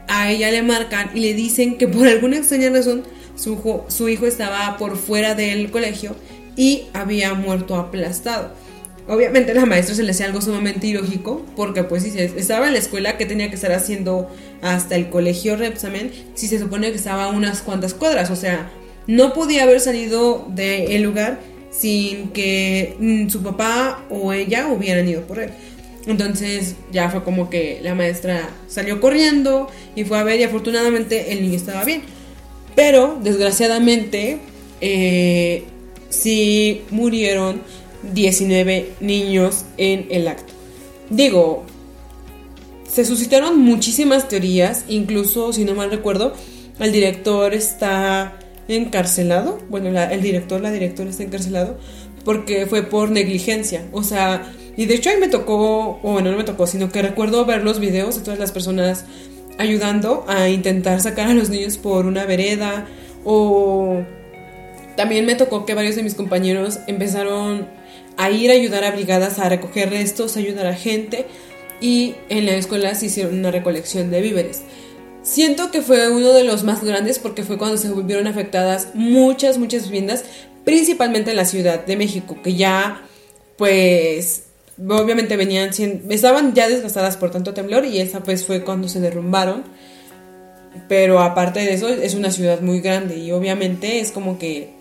a 0.07 0.31
ella 0.31 0.49
le 0.49 0.63
marcan 0.63 1.11
y 1.13 1.19
le 1.19 1.33
dicen 1.33 1.77
que 1.77 1.87
por 1.87 2.07
alguna 2.07 2.37
extraña 2.37 2.69
razón 2.69 3.03
su 3.35 3.83
su 3.87 4.09
hijo 4.09 4.25
estaba 4.25 4.77
por 4.77 4.97
fuera 4.97 5.35
del 5.35 5.71
colegio 5.71 6.15
y 6.55 6.85
había 6.93 7.33
muerto 7.33 7.75
aplastado. 7.75 8.53
Obviamente 9.07 9.53
la 9.53 9.65
maestra 9.65 9.95
se 9.95 10.03
le 10.03 10.11
hacía 10.11 10.27
algo 10.27 10.41
sumamente 10.41 10.87
ilógico, 10.87 11.45
porque 11.55 11.83
pues 11.83 12.03
si 12.03 12.17
estaba 12.17 12.67
en 12.67 12.73
la 12.73 12.79
escuela, 12.79 13.17
¿qué 13.17 13.25
tenía 13.25 13.49
que 13.49 13.55
estar 13.55 13.71
haciendo 13.71 14.29
hasta 14.61 14.95
el 14.95 15.09
colegio 15.09 15.55
Repsamen? 15.55 16.11
Si 16.35 16.47
se 16.47 16.59
supone 16.59 16.91
que 16.91 16.97
estaba 16.97 17.29
unas 17.29 17.61
cuantas 17.61 17.93
cuadras, 17.93 18.29
o 18.29 18.35
sea, 18.35 18.69
no 19.07 19.33
podía 19.33 19.63
haber 19.63 19.79
salido 19.79 20.47
del 20.49 21.01
lugar 21.01 21.39
sin 21.71 22.29
que 22.29 22.95
mm, 22.99 23.29
su 23.29 23.41
papá 23.41 24.05
o 24.09 24.33
ella 24.33 24.67
hubieran 24.67 25.07
ido 25.07 25.21
por 25.23 25.39
él. 25.39 25.49
Entonces 26.05 26.75
ya 26.91 27.09
fue 27.09 27.23
como 27.23 27.49
que 27.49 27.79
la 27.83 27.95
maestra 27.95 28.49
salió 28.67 28.99
corriendo 28.99 29.69
y 29.95 30.03
fue 30.03 30.17
a 30.17 30.23
ver 30.23 30.39
y 30.39 30.43
afortunadamente 30.43 31.31
el 31.31 31.41
niño 31.41 31.55
estaba 31.55 31.83
bien. 31.83 32.01
Pero 32.75 33.19
desgraciadamente 33.21 34.39
eh, 34.79 35.63
sí 36.09 36.83
murieron 36.89 37.61
19 38.13 38.93
niños 38.99 39.65
en 39.77 40.07
el 40.09 40.27
acto. 40.27 40.53
Digo, 41.09 41.65
se 42.87 43.05
suscitaron 43.05 43.59
muchísimas 43.59 44.27
teorías, 44.27 44.85
incluso 44.87 45.53
si 45.53 45.63
no 45.65 45.75
mal 45.75 45.91
recuerdo, 45.91 46.33
el 46.79 46.91
director 46.91 47.53
está 47.53 48.37
encarcelado, 48.67 49.59
bueno, 49.69 49.97
el 49.99 50.21
director, 50.21 50.61
la 50.61 50.71
directora 50.71 51.09
está 51.09 51.23
encarcelado 51.23 51.77
porque 52.23 52.65
fue 52.67 52.83
por 52.83 53.09
negligencia, 53.09 53.85
o 53.91 54.03
sea, 54.03 54.51
y 54.77 54.85
de 54.85 54.95
hecho 54.95 55.09
ahí 55.09 55.17
me 55.19 55.27
tocó, 55.27 55.99
o 56.03 56.11
bueno, 56.11 56.31
no 56.31 56.37
me 56.37 56.43
tocó, 56.43 56.67
sino 56.67 56.91
que 56.91 57.01
recuerdo 57.01 57.45
ver 57.45 57.63
los 57.63 57.79
videos 57.79 58.15
de 58.15 58.21
todas 58.21 58.39
las 58.39 58.51
personas 58.51 59.05
ayudando 59.57 60.25
a 60.27 60.49
intentar 60.49 61.01
sacar 61.01 61.29
a 61.29 61.33
los 61.33 61.49
niños 61.49 61.77
por 61.77 62.05
una 62.05 62.25
vereda, 62.25 62.87
o 63.25 64.01
también 64.95 65.25
me 65.25 65.35
tocó 65.35 65.65
que 65.65 65.73
varios 65.73 65.95
de 65.95 66.03
mis 66.03 66.15
compañeros 66.15 66.79
empezaron 66.87 67.67
a 68.23 68.29
ir 68.29 68.51
a 68.51 68.53
ayudar 68.53 68.83
a 68.83 68.91
brigadas 68.91 69.39
a 69.39 69.49
recoger 69.49 69.89
restos, 69.89 70.35
a 70.35 70.39
ayudar 70.39 70.67
a 70.67 70.75
gente, 70.75 71.25
y 71.79 72.15
en 72.29 72.45
la 72.45 72.53
escuela 72.53 72.93
se 72.93 73.07
hicieron 73.07 73.39
una 73.39 73.51
recolección 73.51 74.11
de 74.11 74.21
víveres. 74.21 74.61
Siento 75.23 75.71
que 75.71 75.81
fue 75.81 76.09
uno 76.09 76.31
de 76.33 76.43
los 76.43 76.63
más 76.63 76.83
grandes 76.83 77.19
porque 77.19 77.43
fue 77.43 77.57
cuando 77.57 77.77
se 77.77 77.91
vieron 78.03 78.27
afectadas 78.27 78.89
muchas, 78.93 79.57
muchas 79.57 79.85
viviendas, 79.85 80.23
principalmente 80.63 81.31
en 81.31 81.37
la 81.37 81.45
Ciudad 81.45 81.85
de 81.85 81.97
México, 81.97 82.37
que 82.43 82.55
ya, 82.55 83.01
pues, 83.57 84.43
obviamente 84.77 85.37
venían, 85.37 85.71
estaban 86.09 86.53
ya 86.53 86.69
desgastadas 86.69 87.17
por 87.17 87.31
tanto 87.31 87.53
temblor 87.53 87.85
y 87.85 87.99
esa 87.99 88.21
pues 88.21 88.45
fue 88.45 88.63
cuando 88.63 88.87
se 88.87 88.99
derrumbaron. 88.99 89.63
Pero 90.87 91.19
aparte 91.19 91.59
de 91.59 91.73
eso, 91.73 91.89
es 91.89 92.15
una 92.15 92.31
ciudad 92.31 92.61
muy 92.61 92.81
grande 92.81 93.17
y 93.17 93.31
obviamente 93.31 93.99
es 93.99 94.11
como 94.11 94.39
que, 94.39 94.80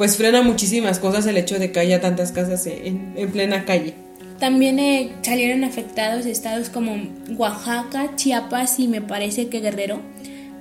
pues 0.00 0.16
frena 0.16 0.40
muchísimas 0.40 0.98
cosas 0.98 1.26
el 1.26 1.36
hecho 1.36 1.58
de 1.58 1.72
que 1.72 1.78
haya 1.78 2.00
tantas 2.00 2.32
casas 2.32 2.66
en 2.66 3.30
plena 3.32 3.66
calle. 3.66 3.92
También 4.38 4.78
eh, 4.78 5.12
salieron 5.20 5.62
afectados 5.62 6.24
estados 6.24 6.70
como 6.70 6.96
Oaxaca, 7.36 8.16
Chiapas 8.16 8.78
y 8.78 8.88
me 8.88 9.02
parece 9.02 9.48
que 9.48 9.60
Guerrero, 9.60 10.00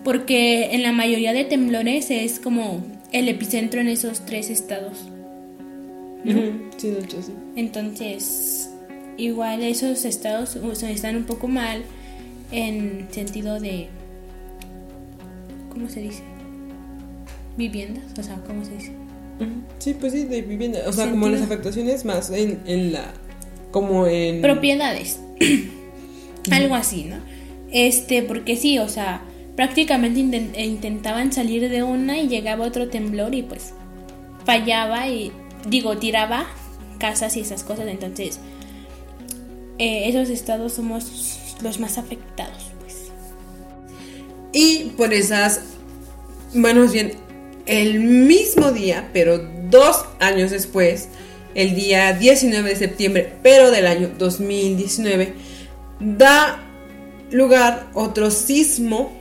porque 0.03 0.75
en 0.75 0.83
la 0.83 0.91
mayoría 0.91 1.31
de 1.31 1.45
temblores 1.45 2.11
es 2.11 2.41
como 2.41 2.83
el 3.13 3.29
epicentro 3.29 3.79
en 3.79 3.87
esos 3.87 4.25
tres 4.25 4.49
estados. 4.49 5.05
Sí, 6.75 6.89
de 6.89 6.99
hecho 6.99 7.21
sí. 7.21 7.31
Entonces, 7.55 8.71
igual 9.15 9.63
esos 9.63 10.03
estados 10.03 10.57
están 10.83 11.15
un 11.15 11.23
poco 11.23 11.47
mal 11.47 11.83
en 12.51 13.07
sentido 13.09 13.61
de... 13.61 13.87
¿Cómo 15.69 15.87
se 15.87 16.01
dice? 16.01 16.23
Viviendas, 17.55 18.03
o 18.19 18.21
sea, 18.21 18.35
¿cómo 18.45 18.65
se 18.65 18.71
dice? 18.71 18.99
Sí, 19.79 19.95
pues 19.99 20.13
sí, 20.13 20.25
de 20.25 20.41
vivienda. 20.41 20.79
O 20.87 20.93
sea, 20.93 21.09
como 21.09 21.29
las 21.29 21.41
afectaciones 21.41 22.05
más 22.05 22.29
en, 22.31 22.61
en 22.65 22.93
la 22.93 23.13
como 23.71 24.07
en... 24.07 24.41
Propiedades. 24.41 25.19
Algo 26.51 26.75
así, 26.75 27.05
¿no? 27.05 27.17
Este, 27.71 28.23
porque 28.23 28.55
sí, 28.55 28.79
o 28.79 28.89
sea, 28.89 29.21
prácticamente 29.55 30.19
intentaban 30.19 31.31
salir 31.31 31.69
de 31.69 31.83
una 31.83 32.17
y 32.17 32.27
llegaba 32.27 32.65
otro 32.65 32.89
temblor 32.89 33.35
y 33.35 33.43
pues 33.43 33.73
fallaba 34.45 35.07
y, 35.07 35.31
digo, 35.67 35.97
tiraba 35.97 36.47
casas 36.97 37.37
y 37.37 37.41
esas 37.41 37.63
cosas. 37.63 37.87
Entonces, 37.87 38.39
eh, 39.77 40.09
esos 40.09 40.29
estados 40.29 40.73
somos 40.73 41.55
los 41.61 41.79
más 41.79 41.97
afectados, 41.97 42.71
pues. 42.79 43.11
Y 44.51 44.91
por 44.97 45.13
esas, 45.13 45.61
bueno, 46.55 46.87
bien, 46.87 47.11
el 47.69 47.99
mismo 47.99 48.71
día, 48.71 49.09
pero 49.13 49.37
dos 49.69 50.03
años 50.19 50.49
después, 50.49 51.07
el 51.53 51.75
día 51.75 52.13
19 52.13 52.67
de 52.67 52.75
septiembre, 52.75 53.33
pero 53.43 53.69
del 53.69 53.85
año 53.85 54.09
2019, 54.17 55.33
da 55.99 56.63
lugar 57.29 57.87
otro 57.93 58.31
sismo, 58.31 59.15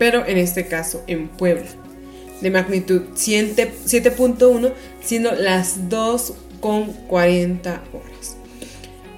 pero 0.00 0.26
en 0.26 0.38
este 0.38 0.66
caso 0.66 1.04
en 1.06 1.28
Puebla, 1.28 1.70
de 2.40 2.50
magnitud 2.50 3.02
7.1, 3.14 4.72
siendo 5.00 5.32
las 5.36 5.88
2 5.88 6.34
con 6.58 6.92
40 6.92 7.84
horas. 7.92 8.13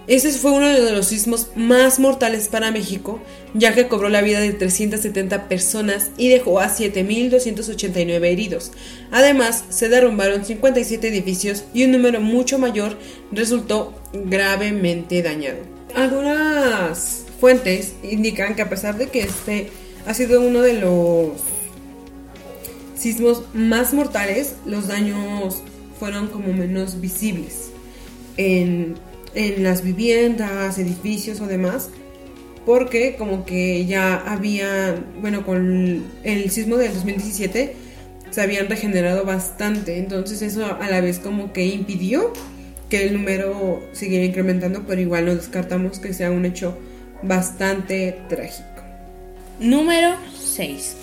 Ese 0.06 0.30
fue 0.32 0.52
uno 0.52 0.68
de 0.68 0.92
los 0.92 1.06
sismos 1.06 1.48
más 1.56 1.98
mortales 1.98 2.46
para 2.46 2.70
México, 2.70 3.20
ya 3.54 3.74
que 3.74 3.88
cobró 3.88 4.08
la 4.08 4.22
vida 4.22 4.38
de 4.38 4.52
370 4.52 5.48
personas 5.48 6.10
y 6.16 6.28
dejó 6.28 6.60
a 6.60 6.68
7.289 6.68 8.24
heridos. 8.24 8.70
Además, 9.10 9.64
se 9.68 9.88
derrumbaron 9.88 10.44
57 10.44 11.08
edificios 11.08 11.64
y 11.74 11.84
un 11.84 11.92
número 11.92 12.20
mucho 12.20 12.58
mayor 12.58 12.96
resultó 13.32 13.94
gravemente 14.12 15.22
dañado. 15.22 15.58
Algunas 15.96 17.24
fuentes 17.40 17.94
indican 18.04 18.54
que 18.54 18.62
a 18.62 18.68
pesar 18.68 18.98
de 18.98 19.08
que 19.08 19.20
este 19.22 19.70
ha 20.06 20.14
sido 20.14 20.40
uno 20.40 20.62
de 20.62 20.74
los 20.74 21.32
sismos 22.96 23.42
más 23.54 23.92
mortales, 23.92 24.54
los 24.66 24.86
daños 24.86 25.62
fueron 25.98 26.28
como 26.28 26.52
menos 26.52 27.00
visibles 27.00 27.70
en 28.36 28.94
en 29.36 29.62
las 29.62 29.82
viviendas, 29.82 30.78
edificios 30.78 31.40
o 31.40 31.46
demás, 31.46 31.90
porque 32.64 33.14
como 33.16 33.44
que 33.44 33.86
ya 33.86 34.16
habían, 34.16 35.04
bueno, 35.20 35.44
con 35.44 36.04
el 36.24 36.50
sismo 36.50 36.76
del 36.78 36.92
2017 36.94 37.76
se 38.30 38.40
habían 38.40 38.68
regenerado 38.68 39.24
bastante, 39.24 39.98
entonces 39.98 40.42
eso 40.42 40.66
a 40.66 40.90
la 40.90 41.00
vez 41.00 41.18
como 41.18 41.52
que 41.52 41.66
impidió 41.66 42.32
que 42.88 43.04
el 43.04 43.12
número 43.12 43.82
siguiera 43.92 44.24
incrementando, 44.24 44.84
pero 44.86 45.00
igual 45.00 45.26
no 45.26 45.34
descartamos 45.34 45.98
que 45.98 46.14
sea 46.14 46.30
un 46.30 46.44
hecho 46.44 46.76
bastante 47.22 48.18
trágico. 48.28 48.82
Número 49.60 50.16
6. 50.38 50.96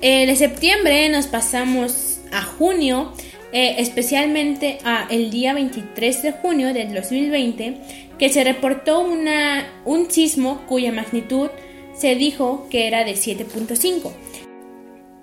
de 0.00 0.36
septiembre 0.36 1.08
nos 1.10 1.26
pasamos 1.26 2.20
a 2.32 2.42
junio 2.42 3.12
eh, 3.52 3.76
especialmente 3.78 4.78
a 4.84 5.06
el 5.10 5.30
día 5.30 5.54
23 5.54 6.22
de 6.22 6.32
junio 6.32 6.72
del 6.72 6.94
2020, 6.94 7.76
que 8.18 8.28
se 8.28 8.44
reportó 8.44 9.00
una, 9.00 9.66
un 9.84 10.10
sismo 10.10 10.64
cuya 10.66 10.92
magnitud 10.92 11.50
se 11.94 12.14
dijo 12.14 12.68
que 12.70 12.86
era 12.86 13.04
de 13.04 13.12
7.5. 13.12 14.12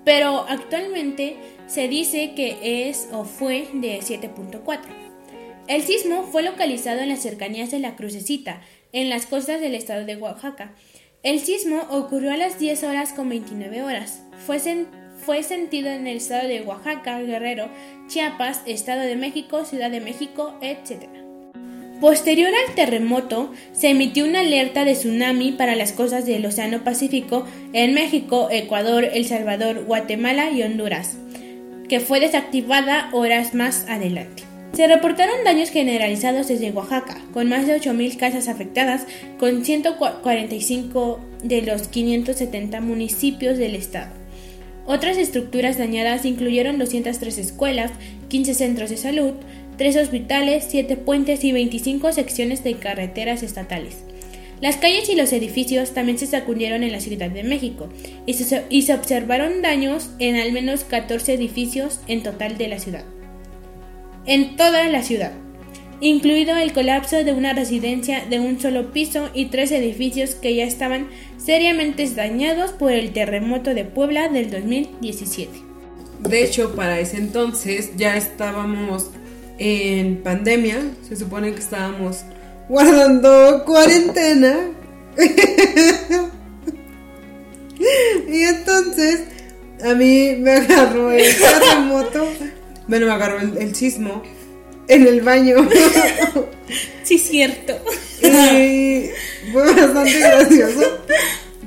Pero 0.04 0.46
actualmente 0.48 1.36
se 1.66 1.88
dice 1.88 2.32
que 2.34 2.88
es 2.88 3.08
o 3.12 3.24
fue 3.24 3.68
de 3.72 4.00
7.4. 4.00 4.80
El 5.66 5.82
sismo 5.82 6.22
fue 6.22 6.42
localizado 6.42 7.00
en 7.00 7.10
las 7.10 7.20
cercanías 7.20 7.70
de 7.70 7.78
la 7.78 7.94
Crucecita, 7.94 8.62
en 8.92 9.10
las 9.10 9.26
costas 9.26 9.60
del 9.60 9.74
estado 9.74 10.06
de 10.06 10.16
Oaxaca. 10.16 10.72
El 11.22 11.40
sismo 11.40 11.82
ocurrió 11.90 12.32
a 12.32 12.36
las 12.36 12.58
10 12.58 12.84
horas 12.84 13.12
con 13.12 13.28
29 13.28 13.82
horas. 13.82 14.22
Fue, 14.46 14.58
fue 15.28 15.42
sentido 15.42 15.90
en 15.90 16.06
el 16.06 16.16
estado 16.16 16.48
de 16.48 16.62
Oaxaca, 16.62 17.20
Guerrero, 17.20 17.68
Chiapas, 18.06 18.62
Estado 18.64 19.02
de 19.02 19.14
México, 19.14 19.66
Ciudad 19.66 19.90
de 19.90 20.00
México, 20.00 20.54
etc. 20.62 21.06
Posterior 22.00 22.48
al 22.48 22.74
terremoto, 22.74 23.52
se 23.72 23.90
emitió 23.90 24.24
una 24.24 24.40
alerta 24.40 24.86
de 24.86 24.94
tsunami 24.94 25.52
para 25.52 25.76
las 25.76 25.92
costas 25.92 26.24
del 26.24 26.46
Océano 26.46 26.82
Pacífico 26.82 27.44
en 27.74 27.92
México, 27.92 28.48
Ecuador, 28.50 29.04
El 29.04 29.26
Salvador, 29.26 29.84
Guatemala 29.84 30.50
y 30.50 30.62
Honduras, 30.62 31.18
que 31.90 32.00
fue 32.00 32.20
desactivada 32.20 33.10
horas 33.12 33.52
más 33.52 33.84
adelante. 33.86 34.44
Se 34.72 34.86
reportaron 34.86 35.44
daños 35.44 35.68
generalizados 35.68 36.48
desde 36.48 36.70
Oaxaca, 36.70 37.20
con 37.34 37.50
más 37.50 37.66
de 37.66 37.78
8.000 37.78 38.16
casas 38.16 38.48
afectadas, 38.48 39.06
con 39.38 39.62
145 39.62 41.20
de 41.44 41.60
los 41.60 41.88
570 41.88 42.80
municipios 42.80 43.58
del 43.58 43.74
estado. 43.74 44.17
Otras 44.88 45.18
estructuras 45.18 45.76
dañadas 45.76 46.24
incluyeron 46.24 46.78
203 46.78 47.36
escuelas, 47.36 47.90
15 48.28 48.54
centros 48.54 48.88
de 48.88 48.96
salud, 48.96 49.34
tres 49.76 49.96
hospitales, 49.96 50.64
siete 50.66 50.96
puentes 50.96 51.44
y 51.44 51.52
25 51.52 52.10
secciones 52.14 52.64
de 52.64 52.72
carreteras 52.76 53.42
estatales. 53.42 53.98
Las 54.62 54.78
calles 54.78 55.10
y 55.10 55.14
los 55.14 55.34
edificios 55.34 55.92
también 55.92 56.16
se 56.16 56.26
sacudieron 56.26 56.82
en 56.84 56.92
la 56.92 57.00
Ciudad 57.00 57.28
de 57.28 57.44
México 57.44 57.90
y 58.24 58.32
se, 58.32 58.64
y 58.70 58.80
se 58.80 58.94
observaron 58.94 59.60
daños 59.60 60.08
en 60.20 60.36
al 60.36 60.52
menos 60.52 60.84
14 60.84 61.34
edificios 61.34 62.00
en 62.08 62.22
total 62.22 62.56
de 62.56 62.68
la 62.68 62.78
ciudad. 62.78 63.04
En 64.24 64.56
toda 64.56 64.88
la 64.88 65.02
ciudad, 65.02 65.32
incluido 66.00 66.56
el 66.56 66.72
colapso 66.72 67.24
de 67.24 67.32
una 67.32 67.52
residencia 67.52 68.24
de 68.28 68.40
un 68.40 68.60
solo 68.60 68.92
piso 68.92 69.28
y 69.34 69.46
tres 69.46 69.72
edificios 69.72 70.34
que 70.34 70.54
ya 70.54 70.64
estaban 70.64 71.08
seriamente 71.36 72.08
dañados 72.10 72.72
por 72.72 72.92
el 72.92 73.12
terremoto 73.12 73.74
de 73.74 73.84
Puebla 73.84 74.28
del 74.28 74.50
2017. 74.50 75.62
De 76.20 76.44
hecho, 76.44 76.74
para 76.74 76.98
ese 77.00 77.16
entonces 77.18 77.90
ya 77.96 78.16
estábamos 78.16 79.10
en 79.58 80.22
pandemia, 80.22 80.78
se 81.08 81.16
supone 81.16 81.52
que 81.52 81.60
estábamos 81.60 82.24
guardando 82.68 83.64
cuarentena. 83.64 84.70
y 88.28 88.42
entonces 88.42 89.24
a 89.84 89.94
mí 89.94 90.36
me 90.38 90.52
agarró 90.52 91.10
el 91.12 91.26
terremoto, 91.36 92.26
bueno, 92.86 93.06
me 93.06 93.12
agarró 93.12 93.40
el, 93.40 93.74
sismo 93.74 94.22
en 94.88 95.06
el 95.06 95.20
baño. 95.20 95.56
Sí, 97.02 97.16
cierto. 97.16 97.72
Y 98.22 99.08
fue 99.50 99.64
bastante 99.64 100.18
gracioso. 100.18 100.98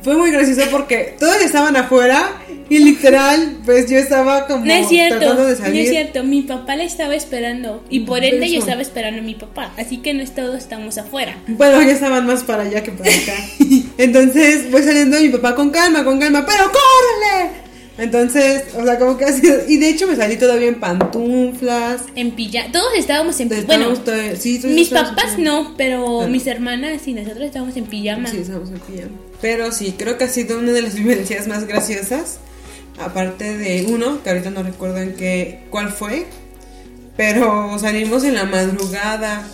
Fue 0.03 0.15
muy 0.15 0.31
gracioso 0.31 0.61
porque 0.69 1.15
todos 1.19 1.41
estaban 1.41 1.75
afuera 1.75 2.43
y 2.69 2.77
literal, 2.79 3.57
pues 3.65 3.89
yo 3.89 3.97
estaba 3.97 4.45
como 4.45 4.65
no 4.65 4.71
es 4.71 4.87
cierto, 4.87 5.17
tratando 5.17 5.47
de 5.47 5.55
salir. 5.55 5.73
No 5.73 5.79
es 5.81 5.89
cierto, 5.89 6.23
mi 6.23 6.43
papá 6.43 6.75
la 6.75 6.83
estaba 6.83 7.15
esperando 7.15 7.83
y 7.89 8.01
por 8.01 8.23
ende 8.23 8.51
yo 8.51 8.59
estaba 8.59 8.81
esperando 8.81 9.21
a 9.21 9.23
mi 9.23 9.33
papá, 9.33 9.73
así 9.77 9.97
que 9.97 10.13
no 10.13 10.23
todos 10.25 10.57
estamos 10.57 10.99
afuera. 10.99 11.35
Bueno, 11.47 11.81
ya 11.81 11.93
estaban 11.93 12.27
más 12.27 12.43
para 12.43 12.63
allá 12.63 12.83
que 12.83 12.91
para 12.91 13.09
acá. 13.09 13.33
Entonces 13.97 14.69
voy 14.71 14.83
saliendo 14.83 15.19
y 15.19 15.23
mi 15.23 15.29
papá 15.29 15.55
con 15.55 15.71
calma, 15.71 16.03
con 16.03 16.19
calma, 16.19 16.45
pero 16.45 16.65
córrele. 16.65 17.70
Entonces, 17.97 18.63
o 18.75 18.83
sea, 18.83 18.97
como 18.97 19.17
que 19.17 19.25
así. 19.25 19.41
Y 19.67 19.77
de 19.77 19.89
hecho 19.89 20.07
me 20.07 20.15
salí 20.15 20.37
todavía 20.37 20.69
en 20.69 20.79
pantuflas. 20.79 22.03
En 22.15 22.31
pijama. 22.31 22.71
Todos 22.71 22.93
estábamos 22.97 23.39
en 23.39 23.49
pijama. 23.49 23.67
Bueno, 23.67 23.95
sí, 24.37 24.61
mis 24.63 24.89
papás 24.89 25.37
no, 25.37 25.75
pero 25.77 26.27
mis 26.27 26.47
hermanas 26.47 27.07
y 27.07 27.13
nosotros 27.13 27.45
estábamos 27.45 27.75
en 27.77 27.85
pijama. 27.85 28.29
Sí, 28.29 28.37
estábamos 28.37 28.69
en 28.69 28.79
pijama. 28.79 29.11
Pero 29.41 29.71
sí, 29.71 29.95
creo 29.97 30.17
que 30.17 30.23
ha 30.23 30.29
sido 30.29 30.59
una 30.59 30.71
de 30.71 30.81
las 30.81 30.95
vivencias 30.95 31.47
más 31.47 31.67
graciosas 31.67 32.39
aparte 32.99 33.57
de 33.57 33.85
uno, 33.89 34.21
que 34.23 34.29
ahorita 34.29 34.49
no 34.49 34.63
recuerdo 34.63 34.97
en 34.97 35.13
qué, 35.15 35.63
cuál 35.69 35.89
fue, 35.89 36.25
pero 37.17 37.77
salimos 37.79 38.23
en 38.23 38.35
la 38.35 38.45
madrugada, 38.45 39.47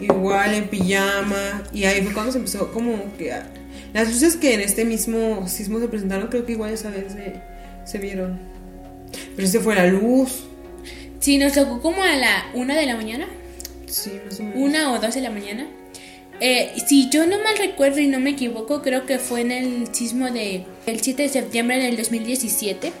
igual 0.00 0.54
en 0.54 0.68
pijama, 0.68 1.62
y 1.72 1.84
ahí 1.84 2.02
fue 2.02 2.12
cuando 2.12 2.32
se 2.32 2.38
empezó 2.38 2.72
como 2.72 3.16
que... 3.16 3.32
las 3.92 4.08
luces 4.08 4.36
que 4.36 4.54
en 4.54 4.60
este 4.60 4.84
mismo 4.84 5.46
sismo 5.48 5.80
se 5.80 5.88
presentaron, 5.88 6.28
creo 6.28 6.46
que 6.46 6.52
igual 6.52 6.72
esa 6.72 6.90
vez 6.90 7.12
se, 7.12 7.40
se 7.90 7.98
vieron. 7.98 8.38
Pero 9.34 9.48
ese 9.48 9.60
fue 9.60 9.74
la 9.74 9.86
luz. 9.86 10.44
Sí, 11.18 11.38
nos 11.38 11.52
tocó 11.52 11.80
como 11.82 12.02
a 12.02 12.14
la 12.14 12.50
una 12.54 12.76
de 12.76 12.86
la 12.86 12.96
mañana. 12.96 13.26
Sí, 13.86 14.12
más 14.24 14.38
o 14.38 14.44
menos. 14.44 14.58
Una 14.58 14.92
o 14.92 14.98
dos 14.98 15.14
de 15.14 15.20
la 15.20 15.30
mañana. 15.30 15.66
Eh, 16.40 16.72
si 16.86 17.10
yo 17.10 17.26
no 17.26 17.42
mal 17.42 17.58
recuerdo 17.58 17.98
y 17.98 18.06
no 18.06 18.20
me 18.20 18.30
equivoco, 18.30 18.80
creo 18.80 19.04
que 19.04 19.18
fue 19.18 19.42
en 19.42 19.52
el 19.52 19.94
sismo 19.94 20.30
de 20.30 20.64
el 20.86 21.00
7 21.00 21.22
de 21.22 21.28
septiembre 21.28 21.82
del 21.82 21.96
2017. 21.96 22.92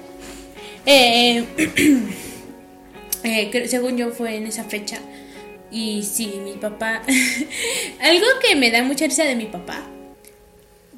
Eh, 0.86 1.44
eh 3.24 3.68
según 3.68 3.96
yo 3.96 4.10
fue 4.10 4.36
en 4.36 4.46
esa 4.46 4.64
fecha. 4.64 4.98
Y 5.70 6.02
sí, 6.02 6.40
mi 6.44 6.54
papá... 6.54 7.02
Algo 8.00 8.26
que 8.42 8.56
me 8.56 8.72
da 8.72 8.82
mucha 8.82 9.04
risa 9.04 9.24
de 9.24 9.36
mi 9.36 9.46
papá 9.46 9.86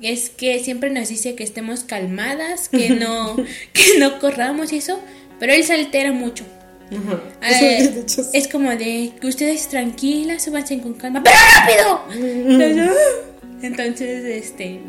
es 0.03 0.31
que 0.31 0.59
siempre 0.63 0.91
nos 0.91 1.09
dice 1.09 1.35
que 1.35 1.45
estemos 1.45 1.85
calmadas, 1.85 2.69
que 2.69 2.91
no, 2.91 3.37
que 3.73 3.99
no 3.99 4.19
corramos 4.19 4.73
y 4.73 4.79
eso, 4.79 5.01
pero 5.39 5.53
él 5.53 5.65
se 5.65 5.75
altera 5.75 6.13
mucho. 6.13 6.45
Eh, 7.43 8.05
es 8.35 8.49
como 8.49 8.71
de 8.71 9.13
que 9.19 9.27
ustedes 9.27 9.69
tranquilas, 9.69 10.45
súbanse 10.45 10.79
con 10.81 10.95
calma, 10.95 11.23
¡pero 11.23 11.37
rápido! 11.55 12.03
Entonces, 13.63 14.25
este. 14.25 14.81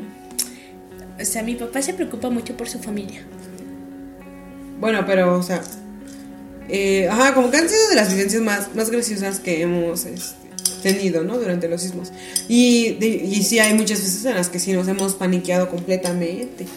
O 1.19 1.23
sea, 1.23 1.43
mi 1.43 1.55
papá 1.55 1.81
se 1.81 1.93
preocupa 1.93 2.29
mucho 2.29 2.57
por 2.57 2.67
su 2.67 2.79
familia. 2.79 3.23
Bueno, 4.79 5.05
pero, 5.05 5.37
o 5.37 5.43
sea. 5.43 5.61
Eh, 6.69 7.07
ajá, 7.09 7.33
como 7.33 7.51
que 7.51 7.57
han 7.57 7.69
sido 7.69 7.89
de 7.89 7.95
las 7.95 8.09
vivencias 8.09 8.41
más, 8.41 8.73
más 8.75 8.89
graciosas 8.89 9.39
que 9.39 9.61
hemos 9.61 10.05
este, 10.05 10.42
tenido, 10.83 11.23
¿no? 11.23 11.39
Durante 11.39 11.67
los 11.67 11.81
sismos. 11.81 12.11
Y, 12.47 13.03
y 13.03 13.43
sí, 13.43 13.57
hay 13.57 13.73
muchas 13.73 13.99
veces 13.99 14.25
en 14.25 14.35
las 14.35 14.49
que 14.49 14.59
sí 14.59 14.73
nos 14.73 14.87
hemos 14.87 15.15
paniqueado 15.15 15.69
completamente. 15.69 16.67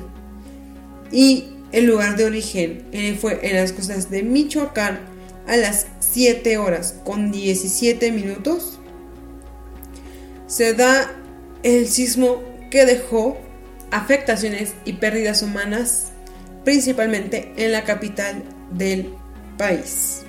y 1.11 1.45
el 1.71 1.85
lugar 1.85 2.17
de 2.17 2.25
origen 2.25 2.85
eh, 2.91 3.17
fue 3.19 3.39
en 3.41 3.55
las 3.55 3.71
costas 3.71 4.09
de 4.09 4.23
Michoacán 4.23 4.99
a 5.47 5.55
las 5.55 5.87
7 5.99 6.57
horas 6.57 6.95
con 7.05 7.31
17 7.31 8.11
minutos, 8.11 8.79
se 10.47 10.73
da 10.73 11.11
el 11.63 11.87
sismo 11.87 12.43
que 12.69 12.85
dejó 12.85 13.37
afectaciones 13.91 14.73
y 14.85 14.93
pérdidas 14.93 15.41
humanas, 15.41 16.11
principalmente 16.65 17.53
en 17.55 17.71
la 17.71 17.83
capital 17.85 18.43
del 18.71 19.13
país. 19.57 20.23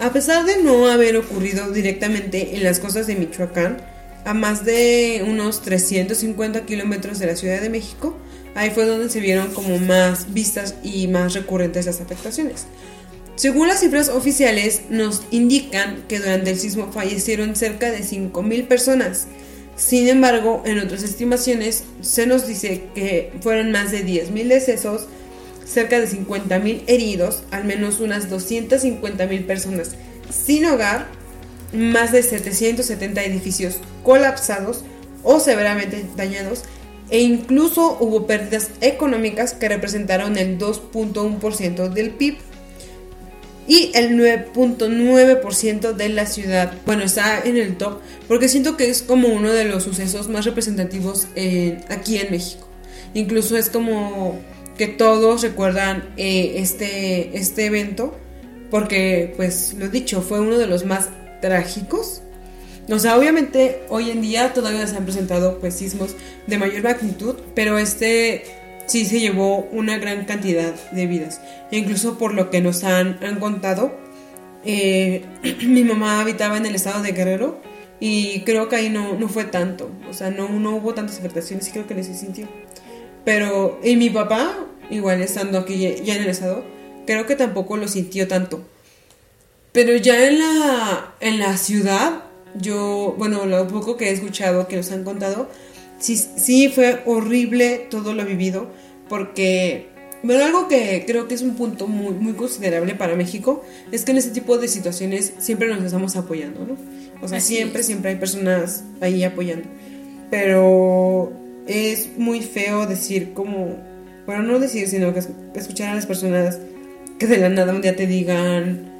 A 0.00 0.12
pesar 0.12 0.44
de 0.44 0.62
no 0.62 0.88
haber 0.88 1.16
ocurrido 1.16 1.70
directamente 1.70 2.56
en 2.56 2.64
las 2.64 2.78
costas 2.78 3.06
de 3.06 3.16
Michoacán, 3.16 3.78
a 4.24 4.34
más 4.34 4.64
de 4.64 5.24
unos 5.26 5.62
350 5.62 6.64
kilómetros 6.66 7.18
de 7.18 7.26
la 7.26 7.36
Ciudad 7.36 7.60
de 7.60 7.68
México, 7.68 8.16
ahí 8.54 8.70
fue 8.70 8.86
donde 8.86 9.10
se 9.10 9.20
vieron 9.20 9.52
como 9.52 9.78
más 9.78 10.32
vistas 10.32 10.76
y 10.82 11.08
más 11.08 11.34
recurrentes 11.34 11.86
las 11.86 12.00
afectaciones. 12.00 12.66
Según 13.36 13.68
las 13.68 13.80
cifras 13.80 14.08
oficiales, 14.08 14.82
nos 14.90 15.22
indican 15.30 16.04
que 16.08 16.20
durante 16.20 16.50
el 16.50 16.58
sismo 16.58 16.92
fallecieron 16.92 17.56
cerca 17.56 17.90
de 17.90 18.00
5.000 18.00 18.68
personas. 18.68 19.26
Sin 19.76 20.08
embargo, 20.08 20.62
en 20.64 20.78
otras 20.78 21.02
estimaciones 21.02 21.82
se 22.00 22.26
nos 22.26 22.46
dice 22.46 22.84
que 22.94 23.32
fueron 23.40 23.72
más 23.72 23.90
de 23.90 24.06
10.000 24.06 24.46
decesos, 24.46 25.08
cerca 25.66 25.98
de 25.98 26.08
50.000 26.08 26.82
heridos, 26.86 27.42
al 27.50 27.64
menos 27.64 27.98
unas 27.98 28.30
250.000 28.30 29.46
personas 29.46 29.96
sin 30.30 30.64
hogar, 30.66 31.08
más 31.74 32.12
de 32.12 32.22
770 32.22 33.22
edificios 33.24 33.78
colapsados 34.02 34.84
o 35.22 35.40
severamente 35.40 36.04
dañados 36.16 36.64
e 37.10 37.20
incluso 37.20 37.96
hubo 38.00 38.26
pérdidas 38.26 38.70
económicas 38.80 39.54
que 39.54 39.68
representaron 39.68 40.38
el 40.38 40.58
2.1% 40.58 41.88
del 41.90 42.10
PIB 42.10 42.36
y 43.66 43.90
el 43.94 44.18
9.9% 44.18 45.92
de 45.92 46.08
la 46.10 46.26
ciudad. 46.26 46.74
Bueno, 46.84 47.02
está 47.02 47.40
en 47.40 47.56
el 47.56 47.76
top 47.76 48.00
porque 48.28 48.48
siento 48.48 48.76
que 48.76 48.90
es 48.90 49.02
como 49.02 49.28
uno 49.28 49.52
de 49.52 49.64
los 49.64 49.84
sucesos 49.84 50.28
más 50.28 50.44
representativos 50.44 51.28
aquí 51.88 52.18
en 52.18 52.30
México. 52.30 52.68
Incluso 53.14 53.56
es 53.56 53.70
como 53.70 54.38
que 54.76 54.88
todos 54.88 55.42
recuerdan 55.42 56.12
eh, 56.16 56.54
este, 56.56 57.38
este 57.38 57.66
evento 57.66 58.16
porque, 58.70 59.32
pues, 59.36 59.74
lo 59.78 59.88
dicho, 59.88 60.20
fue 60.20 60.40
uno 60.40 60.58
de 60.58 60.66
los 60.66 60.84
más 60.84 61.10
trágicos. 61.40 62.22
O 62.90 62.98
sea, 62.98 63.16
obviamente 63.16 63.82
hoy 63.88 64.10
en 64.10 64.20
día 64.20 64.52
todavía 64.52 64.86
se 64.86 64.96
han 64.96 65.04
presentado 65.04 65.58
pues 65.58 65.74
sismos 65.74 66.14
de 66.46 66.58
mayor 66.58 66.82
magnitud, 66.82 67.36
pero 67.54 67.78
este 67.78 68.44
sí 68.86 69.06
se 69.06 69.20
llevó 69.20 69.66
una 69.72 69.98
gran 69.98 70.24
cantidad 70.24 70.74
de 70.92 71.06
vidas. 71.06 71.40
E 71.70 71.78
incluso 71.78 72.18
por 72.18 72.34
lo 72.34 72.50
que 72.50 72.60
nos 72.60 72.84
han, 72.84 73.18
han 73.24 73.40
contado, 73.40 73.94
eh, 74.64 75.24
mi 75.66 75.84
mamá 75.84 76.20
habitaba 76.20 76.56
en 76.56 76.66
el 76.66 76.74
estado 76.74 77.02
de 77.02 77.12
Guerrero 77.12 77.60
y 78.00 78.40
creo 78.40 78.68
que 78.68 78.76
ahí 78.76 78.90
no, 78.90 79.14
no 79.14 79.28
fue 79.28 79.44
tanto. 79.44 79.90
O 80.10 80.12
sea, 80.12 80.30
no, 80.30 80.48
no 80.48 80.76
hubo 80.76 80.94
tantas 80.94 81.18
afectaciones 81.18 81.68
y 81.68 81.72
creo 81.72 81.86
que 81.86 81.94
les 81.94 82.06
sintió. 82.06 82.48
Pero, 83.24 83.80
y 83.82 83.96
mi 83.96 84.10
papá, 84.10 84.54
igual 84.90 85.22
estando 85.22 85.58
aquí 85.58 85.78
ya 86.04 86.16
en 86.16 86.22
el 86.22 86.28
estado, 86.28 86.64
creo 87.06 87.26
que 87.26 87.36
tampoco 87.36 87.76
lo 87.76 87.88
sintió 87.88 88.28
tanto. 88.28 88.62
Pero 89.74 89.96
ya 89.96 90.26
en 90.28 90.38
la, 90.38 91.14
en 91.20 91.38
la 91.40 91.56
ciudad, 91.58 92.22
yo, 92.54 93.14
bueno, 93.18 93.44
lo 93.44 93.66
poco 93.68 93.96
que 93.98 94.08
he 94.08 94.12
escuchado, 94.12 94.68
que 94.68 94.76
nos 94.76 94.90
han 94.92 95.02
contado, 95.04 95.50
sí, 95.98 96.16
sí 96.16 96.68
fue 96.68 97.02
horrible 97.06 97.86
todo 97.90 98.14
lo 98.14 98.24
vivido, 98.24 98.68
porque, 99.08 99.88
bueno, 100.22 100.44
algo 100.44 100.68
que 100.68 101.02
creo 101.06 101.26
que 101.26 101.34
es 101.34 101.42
un 101.42 101.56
punto 101.56 101.88
muy, 101.88 102.14
muy 102.14 102.34
considerable 102.34 102.94
para 102.94 103.16
México, 103.16 103.64
es 103.90 104.04
que 104.04 104.12
en 104.12 104.18
este 104.18 104.30
tipo 104.30 104.56
de 104.58 104.68
situaciones 104.68 105.32
siempre 105.38 105.66
nos 105.68 105.82
estamos 105.82 106.14
apoyando, 106.14 106.64
¿no? 106.64 106.76
O 107.20 107.26
sea, 107.28 107.38
Así 107.38 107.56
siempre, 107.56 107.80
es. 107.80 107.86
siempre 107.86 108.10
hay 108.12 108.16
personas 108.16 108.84
ahí 109.00 109.24
apoyando. 109.24 109.66
Pero 110.30 111.32
es 111.66 112.10
muy 112.16 112.42
feo 112.42 112.86
decir 112.86 113.32
como, 113.34 113.76
bueno, 114.26 114.42
no 114.44 114.58
decir, 114.60 114.86
sino 114.88 115.12
que 115.12 115.18
es- 115.18 115.28
escuchar 115.56 115.88
a 115.90 115.94
las 115.96 116.06
personas 116.06 116.58
que 117.18 117.26
de 117.26 117.38
la 117.38 117.48
nada 117.48 117.72
un 117.74 117.82
día 117.82 117.96
te 117.96 118.06
digan, 118.06 118.92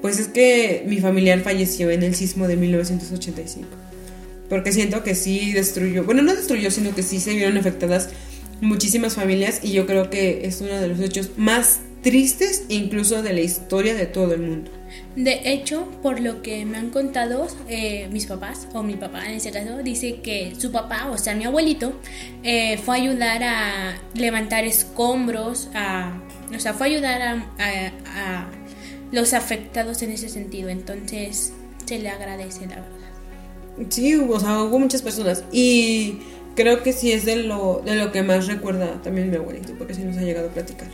pues 0.00 0.18
es 0.18 0.28
que 0.28 0.84
mi 0.86 1.00
familiar 1.00 1.40
falleció 1.40 1.90
en 1.90 2.02
el 2.02 2.14
sismo 2.14 2.48
de 2.48 2.56
1985. 2.56 3.68
Porque 4.48 4.72
siento 4.72 5.02
que 5.04 5.14
sí 5.14 5.52
destruyó, 5.52 6.04
bueno, 6.04 6.22
no 6.22 6.34
destruyó, 6.34 6.70
sino 6.70 6.94
que 6.94 7.02
sí 7.02 7.20
se 7.20 7.34
vieron 7.34 7.56
afectadas 7.56 8.10
muchísimas 8.60 9.14
familias 9.14 9.60
y 9.62 9.72
yo 9.72 9.86
creo 9.86 10.10
que 10.10 10.46
es 10.46 10.60
uno 10.60 10.74
de 10.74 10.88
los 10.88 11.00
hechos 11.00 11.30
más 11.36 11.80
tristes 12.02 12.64
incluso 12.68 13.22
de 13.22 13.32
la 13.32 13.40
historia 13.40 13.94
de 13.94 14.06
todo 14.06 14.34
el 14.34 14.40
mundo. 14.40 14.70
De 15.16 15.40
hecho, 15.44 15.86
por 16.02 16.20
lo 16.20 16.42
que 16.42 16.64
me 16.64 16.78
han 16.78 16.90
contado 16.90 17.46
eh, 17.68 18.08
mis 18.10 18.26
papás, 18.26 18.66
o 18.72 18.82
mi 18.82 18.94
papá 18.94 19.26
en 19.26 19.36
ese 19.36 19.50
caso, 19.50 19.78
dice 19.82 20.20
que 20.20 20.54
su 20.58 20.72
papá, 20.72 21.10
o 21.10 21.18
sea, 21.18 21.34
mi 21.34 21.44
abuelito, 21.44 21.92
eh, 22.42 22.78
fue 22.78 22.96
a 22.96 23.02
ayudar 23.02 23.42
a 23.42 23.94
levantar 24.14 24.64
escombros, 24.64 25.68
a, 25.74 26.20
o 26.54 26.58
sea, 26.58 26.74
fue 26.74 26.86
a 26.86 26.90
ayudar 26.90 27.22
a, 27.22 28.50
los 29.12 29.32
afectados 29.32 30.02
en 30.02 30.12
ese 30.12 30.28
sentido. 30.28 30.68
Entonces, 30.68 31.52
se 31.86 31.98
le 31.98 32.08
agradece, 32.08 32.66
la 32.66 32.76
verdad. 32.76 32.90
Sí, 33.88 34.16
hubo, 34.16 34.34
o 34.34 34.40
sea, 34.40 34.62
hubo 34.62 34.78
muchas 34.78 35.02
personas 35.02 35.44
y 35.52 36.18
creo 36.54 36.82
que 36.82 36.92
sí 36.92 37.12
es 37.12 37.24
de 37.24 37.36
lo, 37.36 37.82
de 37.84 37.94
lo 37.94 38.12
que 38.12 38.22
más 38.22 38.46
recuerda 38.46 39.00
también 39.02 39.30
mi 39.30 39.36
abuelito, 39.36 39.72
porque 39.78 39.94
sí 39.94 40.02
nos 40.02 40.16
ha 40.18 40.22
llegado 40.22 40.48
a 40.48 40.52
platicar. 40.52 40.88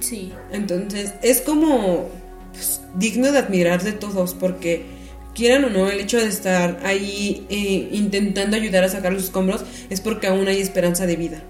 Sí, 0.00 0.32
Entonces, 0.52 1.14
es 1.22 1.40
como 1.40 2.08
pues, 2.52 2.80
digno 2.94 3.32
de 3.32 3.38
admirar 3.38 3.82
de 3.82 3.92
todos, 3.92 4.34
porque 4.34 4.84
quieran 5.34 5.64
o 5.64 5.70
no, 5.70 5.88
el 5.88 6.00
hecho 6.00 6.18
de 6.18 6.28
estar 6.28 6.80
ahí 6.84 7.46
eh, 7.48 7.88
intentando 7.92 8.56
ayudar 8.56 8.84
a 8.84 8.88
sacar 8.88 9.12
los 9.12 9.24
escombros 9.24 9.64
es 9.90 10.00
porque 10.00 10.26
aún 10.28 10.46
hay 10.48 10.60
esperanza 10.60 11.06
de 11.06 11.16
vida. 11.16 11.42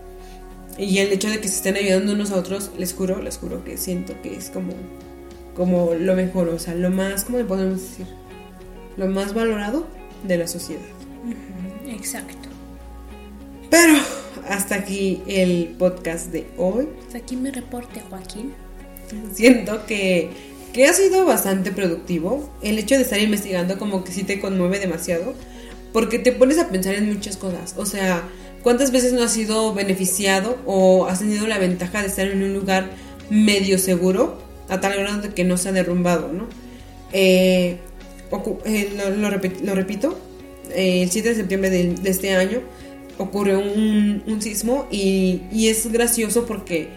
Y 0.78 0.98
el 0.98 1.12
hecho 1.12 1.28
de 1.28 1.40
que 1.40 1.48
se 1.48 1.56
estén 1.56 1.76
ayudando 1.76 2.12
unos 2.12 2.30
a 2.30 2.36
otros, 2.36 2.70
les 2.78 2.94
juro, 2.94 3.20
les 3.20 3.36
juro 3.36 3.64
que 3.64 3.76
siento 3.76 4.14
que 4.22 4.36
es 4.36 4.50
como, 4.50 4.72
como 5.58 5.92
lo 5.94 6.14
mejor, 6.14 6.48
o 6.48 6.58
sea, 6.58 6.74
lo 6.74 6.88
más, 6.88 7.24
¿cómo 7.24 7.38
le 7.38 7.44
podemos 7.44 7.80
decir? 7.80 8.06
Lo 8.96 9.08
más 9.08 9.34
valorado 9.34 9.86
de 10.22 10.38
la 10.38 10.46
sociedad. 10.46 10.80
exacto. 11.86 12.48
Pero 13.68 13.94
hasta 14.48 14.76
aquí 14.76 15.20
el 15.26 15.74
podcast 15.76 16.28
de 16.28 16.46
hoy. 16.56 16.88
Hasta 17.04 17.18
aquí 17.18 17.36
mi 17.36 17.50
reporte, 17.50 18.00
Joaquín. 18.08 18.54
Siento 19.34 19.84
que, 19.84 20.30
que 20.72 20.86
ha 20.86 20.92
sido 20.92 21.26
bastante 21.26 21.72
productivo. 21.72 22.48
El 22.62 22.78
hecho 22.78 22.94
de 22.94 23.02
estar 23.02 23.18
investigando 23.18 23.78
como 23.78 24.04
que 24.04 24.12
sí 24.12 24.22
te 24.22 24.40
conmueve 24.40 24.78
demasiado. 24.78 25.34
Porque 25.92 26.20
te 26.20 26.30
pones 26.30 26.58
a 26.58 26.68
pensar 26.68 26.94
en 26.94 27.12
muchas 27.12 27.36
cosas. 27.36 27.74
O 27.76 27.84
sea, 27.84 28.22
¿cuántas 28.62 28.92
veces 28.92 29.12
no 29.12 29.24
has 29.24 29.32
sido 29.32 29.74
beneficiado 29.74 30.56
o 30.66 31.06
has 31.06 31.18
tenido 31.18 31.48
la 31.48 31.58
ventaja 31.58 32.00
de 32.00 32.06
estar 32.06 32.28
en 32.28 32.44
un 32.44 32.54
lugar 32.54 32.90
medio 33.28 33.78
seguro 33.78 34.47
a 34.68 34.80
tal 34.80 34.98
grado 34.98 35.22
de 35.22 35.30
que 35.30 35.44
no 35.44 35.56
se 35.56 35.68
ha 35.68 35.72
derrumbado, 35.72 36.32
¿no? 36.32 36.46
Eh, 37.12 37.78
eh, 38.64 38.92
lo, 38.96 39.10
lo 39.10 39.30
repi- 39.30 39.60
lo 39.62 39.74
repito, 39.74 40.18
eh, 40.74 41.02
el 41.02 41.10
7 41.10 41.30
de 41.30 41.34
septiembre 41.34 41.70
de, 41.70 41.94
este 42.04 42.34
año 42.34 42.60
ocurrió 43.16 43.58
un, 43.58 44.22
sismo 44.40 44.86
y, 44.90 45.42
y 45.50 45.68
es 45.68 45.90
gracioso 45.90 46.46
porque 46.46 46.88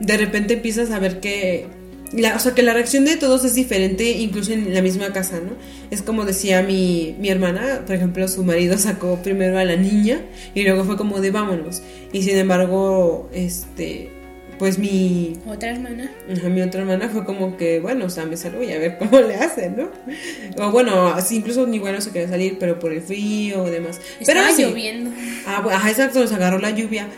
de 0.00 0.16
repente 0.16 0.54
empiezas 0.54 0.90
a 0.90 0.98
ver 0.98 1.20
que 1.20 1.66
la, 2.12 2.34
o 2.34 2.38
sea, 2.40 2.54
que 2.54 2.62
la 2.62 2.72
reacción 2.72 3.04
de 3.04 3.16
todos 3.16 3.44
es 3.44 3.54
diferente 3.54 4.10
incluso 4.10 4.52
en 4.52 4.74
la 4.74 4.82
misma 4.82 5.12
casa, 5.12 5.38
¿no? 5.40 5.52
Es 5.92 6.02
como 6.02 6.24
decía 6.24 6.62
mi, 6.62 7.14
mi 7.20 7.28
hermana, 7.28 7.84
por 7.86 7.94
ejemplo, 7.94 8.26
su 8.26 8.42
marido 8.42 8.78
sacó 8.78 9.16
primero 9.22 9.58
a 9.58 9.64
la 9.64 9.76
niña 9.76 10.22
y 10.54 10.64
luego 10.64 10.84
fue 10.84 10.96
como 10.96 11.20
de 11.20 11.30
vámonos. 11.30 11.82
Y 12.12 12.22
sin 12.22 12.36
embargo, 12.36 13.28
este, 13.32 14.10
pues 14.60 14.78
mi, 14.78 15.38
Otra 15.46 15.70
hermana. 15.70 16.12
Ajá, 16.30 16.50
mi 16.50 16.60
otra 16.60 16.82
hermana 16.82 17.08
fue 17.08 17.24
como 17.24 17.56
que, 17.56 17.80
bueno, 17.80 18.04
o 18.04 18.10
sea, 18.10 18.26
me 18.26 18.36
salgo 18.36 18.62
y 18.62 18.70
a 18.70 18.78
ver 18.78 18.98
cómo 18.98 19.18
le 19.18 19.34
hacen, 19.34 19.74
¿no? 19.74 19.88
O 20.62 20.70
bueno, 20.70 21.06
así 21.06 21.36
incluso 21.36 21.66
ni 21.66 21.78
bueno 21.78 22.02
se 22.02 22.10
quería 22.10 22.28
salir, 22.28 22.58
pero 22.60 22.78
por 22.78 22.92
el 22.92 23.00
frío 23.00 23.62
o 23.62 23.70
demás. 23.70 23.98
pero 24.18 24.40
Estaba 24.40 24.52
sí. 24.54 24.64
lloviendo. 24.64 25.12
Ah, 25.46 25.64
ajá, 25.72 25.88
exacto, 25.88 26.20
nos 26.20 26.30
agarró 26.32 26.58
la 26.58 26.72
lluvia. 26.72 27.08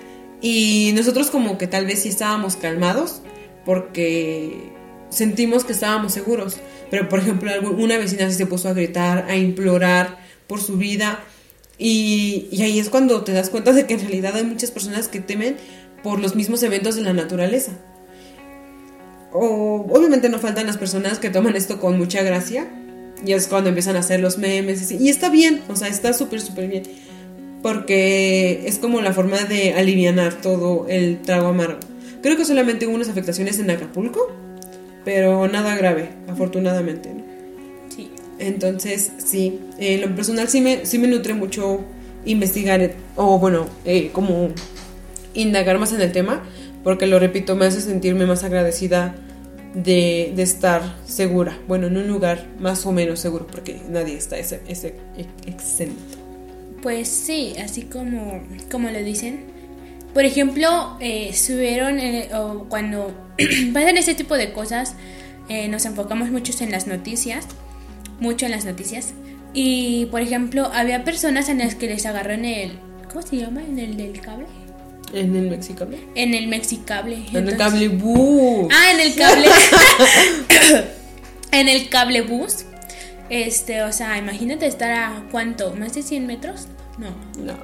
Y 0.40 0.92
nosotros 0.94 1.30
como 1.30 1.58
que 1.58 1.66
tal 1.66 1.84
vez 1.84 2.02
sí 2.02 2.10
estábamos 2.10 2.54
calmados 2.54 3.22
porque 3.64 4.70
sentimos 5.10 5.64
que 5.64 5.72
estábamos 5.72 6.12
seguros. 6.12 6.58
Pero 6.92 7.08
por 7.08 7.18
ejemplo, 7.18 7.50
una 7.76 7.98
vecina 7.98 8.30
sí 8.30 8.36
se 8.36 8.46
puso 8.46 8.68
a 8.68 8.72
gritar, 8.72 9.26
a 9.28 9.34
implorar 9.34 10.16
por 10.46 10.60
su 10.60 10.76
vida. 10.76 11.18
Y, 11.76 12.46
y 12.52 12.62
ahí 12.62 12.78
es 12.78 12.88
cuando 12.88 13.24
te 13.24 13.32
das 13.32 13.50
cuenta 13.50 13.72
de 13.72 13.84
que 13.86 13.94
en 13.94 14.00
realidad 14.00 14.36
hay 14.36 14.44
muchas 14.44 14.70
personas 14.70 15.08
que 15.08 15.18
temen 15.18 15.56
por 16.02 16.20
los 16.20 16.34
mismos 16.34 16.62
eventos 16.62 16.96
de 16.96 17.02
la 17.02 17.12
naturaleza. 17.12 17.72
O, 19.32 19.86
obviamente 19.90 20.28
no 20.28 20.38
faltan 20.38 20.66
las 20.66 20.76
personas 20.76 21.18
que 21.18 21.30
toman 21.30 21.56
esto 21.56 21.80
con 21.80 21.98
mucha 21.98 22.22
gracia. 22.22 22.68
Y 23.24 23.32
es 23.32 23.46
cuando 23.46 23.68
empiezan 23.68 23.96
a 23.96 24.00
hacer 24.00 24.20
los 24.20 24.38
memes. 24.38 24.90
Y, 24.90 25.08
está 25.08 25.30
bien, 25.30 25.62
o 25.68 25.76
sea, 25.76 25.88
está 25.88 26.12
súper, 26.12 26.40
súper 26.40 26.68
bien. 26.68 26.82
Porque 27.62 28.62
es 28.66 28.78
como 28.78 29.00
la 29.00 29.12
forma 29.12 29.38
de 29.44 29.74
alivianar 29.74 30.34
todo 30.40 30.86
el 30.88 31.22
trago 31.22 31.48
amargo. 31.48 31.78
Creo 32.20 32.36
que 32.36 32.44
solamente 32.44 32.86
hubo 32.86 32.94
unas 32.94 33.08
afectaciones 33.08 33.58
en 33.58 33.70
Acapulco, 33.70 34.32
pero 35.04 35.46
nada 35.48 35.76
grave, 35.76 36.10
afortunadamente. 36.28 37.10
¿no? 37.14 37.22
Sí. 37.94 38.10
Entonces, 38.38 39.12
sí, 39.24 39.60
en 39.78 40.00
lo 40.00 40.14
personal 40.14 40.48
sí 40.48 40.60
me, 40.60 40.84
sí 40.84 40.98
me 40.98 41.06
nutre 41.06 41.34
mucho 41.34 41.80
investigar, 42.24 42.80
eh, 42.80 42.94
o 43.16 43.38
bueno, 43.38 43.66
eh, 43.84 44.10
como 44.12 44.50
indagar 45.34 45.78
más 45.78 45.92
en 45.92 46.00
el 46.00 46.12
tema, 46.12 46.42
porque 46.84 47.06
lo 47.06 47.18
repito, 47.18 47.56
me 47.56 47.66
hace 47.66 47.80
sentirme 47.80 48.26
más 48.26 48.44
agradecida 48.44 49.14
de, 49.74 50.32
de 50.34 50.42
estar 50.42 50.82
segura. 51.06 51.58
Bueno, 51.68 51.86
en 51.86 51.96
un 51.96 52.08
lugar 52.08 52.46
más 52.58 52.84
o 52.86 52.92
menos 52.92 53.20
seguro, 53.20 53.46
porque 53.46 53.80
nadie 53.88 54.16
está 54.16 54.38
ese, 54.38 54.60
ese, 54.68 54.94
exento. 55.46 56.18
Pues 56.82 57.08
sí, 57.08 57.54
así 57.62 57.82
como, 57.82 58.42
como 58.70 58.90
lo 58.90 58.98
dicen. 59.02 59.52
Por 60.12 60.24
ejemplo, 60.24 60.96
eh, 61.00 61.32
subieron 61.32 61.98
eh, 61.98 62.28
o 62.34 62.66
cuando 62.68 63.14
pasan 63.72 63.96
ese 63.96 64.14
tipo 64.14 64.36
de 64.36 64.52
cosas, 64.52 64.94
eh, 65.48 65.68
nos 65.68 65.86
enfocamos 65.86 66.30
mucho 66.30 66.52
en 66.62 66.70
las 66.70 66.86
noticias, 66.86 67.46
mucho 68.20 68.44
en 68.46 68.52
las 68.52 68.64
noticias. 68.64 69.14
Y 69.54 70.06
por 70.06 70.20
ejemplo, 70.20 70.70
había 70.72 71.04
personas 71.04 71.48
en 71.48 71.58
las 71.58 71.74
que 71.74 71.86
les 71.86 72.04
agarró 72.04 72.32
en 72.32 72.44
el, 72.44 72.78
¿cómo 73.08 73.22
se 73.22 73.36
llama? 73.36 73.62
En 73.62 73.78
el 73.78 73.96
del 73.96 74.20
cable. 74.20 74.46
En 75.12 75.36
el 75.36 75.50
mexicable. 75.50 75.98
En 76.14 76.34
el 76.34 76.48
mexicable. 76.48 77.24
En 77.32 77.48
el 77.48 77.56
cable 77.56 77.88
bus. 77.88 78.68
Ah, 78.72 78.92
en 78.92 79.00
el 79.00 79.14
cable. 79.14 79.48
en 81.52 81.68
el 81.68 81.88
cable 81.88 82.22
bus. 82.22 82.64
Este, 83.28 83.82
o 83.82 83.92
sea, 83.92 84.18
imagínate 84.18 84.66
estar 84.66 84.90
a 84.90 85.24
cuánto, 85.30 85.74
más 85.74 85.94
de 85.94 86.02
100 86.02 86.26
metros. 86.26 86.68
No. 86.98 87.10
No, 87.42 87.54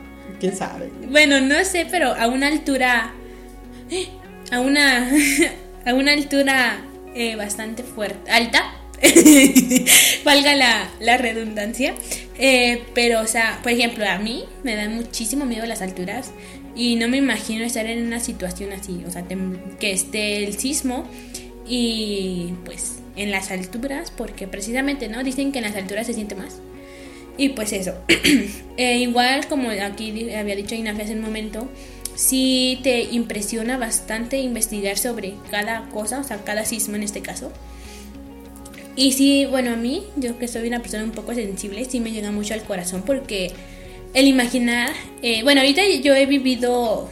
quién 0.40 0.56
sabe. 0.56 0.90
Bueno, 1.10 1.40
no 1.40 1.62
sé, 1.64 1.86
pero 1.90 2.14
a 2.14 2.26
una 2.26 2.48
altura. 2.48 3.12
A 4.50 4.60
una. 4.60 5.10
A 5.84 5.94
una 5.94 6.12
altura 6.12 6.80
eh, 7.14 7.36
bastante 7.36 7.82
fuerte. 7.82 8.30
Alta. 8.30 8.74
Valga 10.24 10.54
la, 10.54 10.90
la 11.00 11.18
redundancia. 11.18 11.94
Eh, 12.38 12.82
pero, 12.94 13.20
o 13.20 13.26
sea, 13.26 13.60
por 13.62 13.72
ejemplo, 13.72 14.08
a 14.08 14.18
mí 14.18 14.44
me 14.62 14.76
dan 14.76 14.94
muchísimo 14.94 15.44
miedo 15.44 15.66
las 15.66 15.82
alturas. 15.82 16.30
Y 16.74 16.96
no 16.96 17.08
me 17.08 17.16
imagino 17.16 17.64
estar 17.64 17.86
en 17.86 18.06
una 18.06 18.20
situación 18.20 18.72
así. 18.72 19.02
O 19.06 19.10
sea, 19.10 19.24
que 19.80 19.92
esté 19.92 20.44
el 20.44 20.58
sismo. 20.58 21.08
Y 21.66 22.54
pues 22.64 22.96
en 23.16 23.30
las 23.30 23.50
alturas. 23.50 24.10
Porque 24.10 24.46
precisamente, 24.46 25.08
¿no? 25.08 25.22
Dicen 25.22 25.52
que 25.52 25.58
en 25.58 25.64
las 25.64 25.76
alturas 25.76 26.06
se 26.06 26.14
siente 26.14 26.34
más. 26.34 26.60
Y 27.36 27.50
pues 27.50 27.72
eso. 27.72 27.94
Eh, 28.80 28.98
igual 28.98 29.48
como 29.48 29.70
aquí 29.70 30.30
había 30.30 30.54
dicho 30.54 30.76
Ignacio 30.76 31.02
hace 31.02 31.14
un 31.14 31.20
momento, 31.20 31.68
sí 32.14 32.78
te 32.84 33.02
impresiona 33.02 33.76
bastante 33.76 34.38
investigar 34.38 34.96
sobre 34.96 35.34
cada 35.50 35.88
cosa, 35.88 36.20
o 36.20 36.22
sea, 36.22 36.44
cada 36.44 36.64
sismo 36.64 36.94
en 36.94 37.02
este 37.02 37.20
caso. 37.20 37.52
Y 38.98 39.12
sí, 39.12 39.46
bueno, 39.46 39.74
a 39.74 39.76
mí, 39.76 40.02
yo 40.16 40.36
que 40.40 40.48
soy 40.48 40.66
una 40.66 40.80
persona 40.80 41.04
un 41.04 41.12
poco 41.12 41.32
sensible, 41.32 41.84
sí 41.84 42.00
me 42.00 42.10
llega 42.10 42.32
mucho 42.32 42.54
al 42.54 42.64
corazón 42.64 43.04
porque 43.06 43.52
el 44.12 44.26
imaginar, 44.26 44.90
eh, 45.22 45.44
bueno, 45.44 45.60
ahorita 45.60 45.82
yo 46.02 46.16
he 46.16 46.26
vivido 46.26 47.08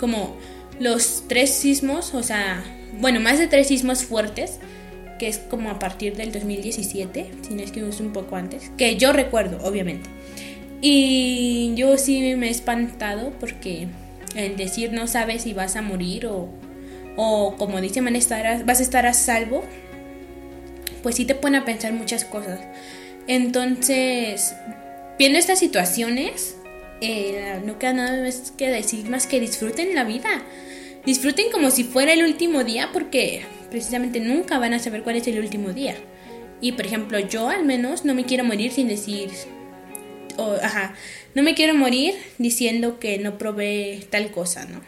como 0.00 0.34
los 0.80 1.24
tres 1.28 1.50
sismos, 1.50 2.14
o 2.14 2.22
sea, 2.22 2.64
bueno, 3.02 3.20
más 3.20 3.38
de 3.38 3.48
tres 3.48 3.68
sismos 3.68 4.04
fuertes 4.04 4.60
que 5.18 5.28
es 5.28 5.36
como 5.36 5.68
a 5.68 5.78
partir 5.78 6.16
del 6.16 6.32
2017, 6.32 7.30
si 7.46 7.52
no 7.52 7.62
es 7.62 7.70
que 7.70 7.86
es 7.86 8.00
un 8.00 8.14
poco 8.14 8.36
antes, 8.36 8.72
que 8.78 8.96
yo 8.96 9.12
recuerdo, 9.12 9.62
obviamente. 9.62 10.08
Y 10.80 11.74
yo 11.76 11.98
sí 11.98 12.34
me 12.36 12.46
he 12.46 12.50
espantado 12.50 13.34
porque 13.38 13.88
el 14.36 14.56
decir 14.56 14.94
no 14.94 15.06
sabes 15.06 15.42
si 15.42 15.52
vas 15.52 15.76
a 15.76 15.82
morir 15.82 16.28
o, 16.28 16.48
o 17.16 17.56
como 17.58 17.78
dice 17.82 18.00
Man, 18.00 18.14
vas 18.64 18.80
a 18.80 18.82
estar 18.82 19.04
a 19.04 19.12
salvo, 19.12 19.64
pues 21.06 21.14
sí 21.14 21.24
te 21.24 21.36
pone 21.36 21.58
a 21.58 21.64
pensar 21.64 21.92
muchas 21.92 22.24
cosas. 22.24 22.58
Entonces, 23.28 24.56
viendo 25.20 25.38
estas 25.38 25.60
situaciones, 25.60 26.56
eh, 27.00 27.60
no 27.64 27.78
queda 27.78 27.92
nada 27.92 28.24
más 28.24 28.52
que 28.58 28.68
decir 28.68 29.08
más 29.08 29.28
que 29.28 29.38
disfruten 29.38 29.94
la 29.94 30.02
vida. 30.02 30.42
Disfruten 31.04 31.52
como 31.52 31.70
si 31.70 31.84
fuera 31.84 32.12
el 32.12 32.24
último 32.24 32.64
día 32.64 32.90
porque 32.92 33.44
precisamente 33.70 34.18
nunca 34.18 34.58
van 34.58 34.74
a 34.74 34.80
saber 34.80 35.04
cuál 35.04 35.14
es 35.14 35.28
el 35.28 35.38
último 35.38 35.72
día. 35.72 35.94
Y 36.60 36.72
por 36.72 36.86
ejemplo, 36.86 37.20
yo 37.20 37.50
al 37.50 37.64
menos 37.64 38.04
no 38.04 38.12
me 38.12 38.24
quiero 38.24 38.42
morir 38.42 38.72
sin 38.72 38.88
decir, 38.88 39.30
ajá, 40.60 40.96
no 41.36 41.44
me 41.44 41.54
quiero 41.54 41.76
morir 41.76 42.16
diciendo 42.38 42.98
que 42.98 43.18
no 43.18 43.38
probé 43.38 44.04
tal 44.10 44.32
cosa, 44.32 44.64
¿no? 44.64 44.80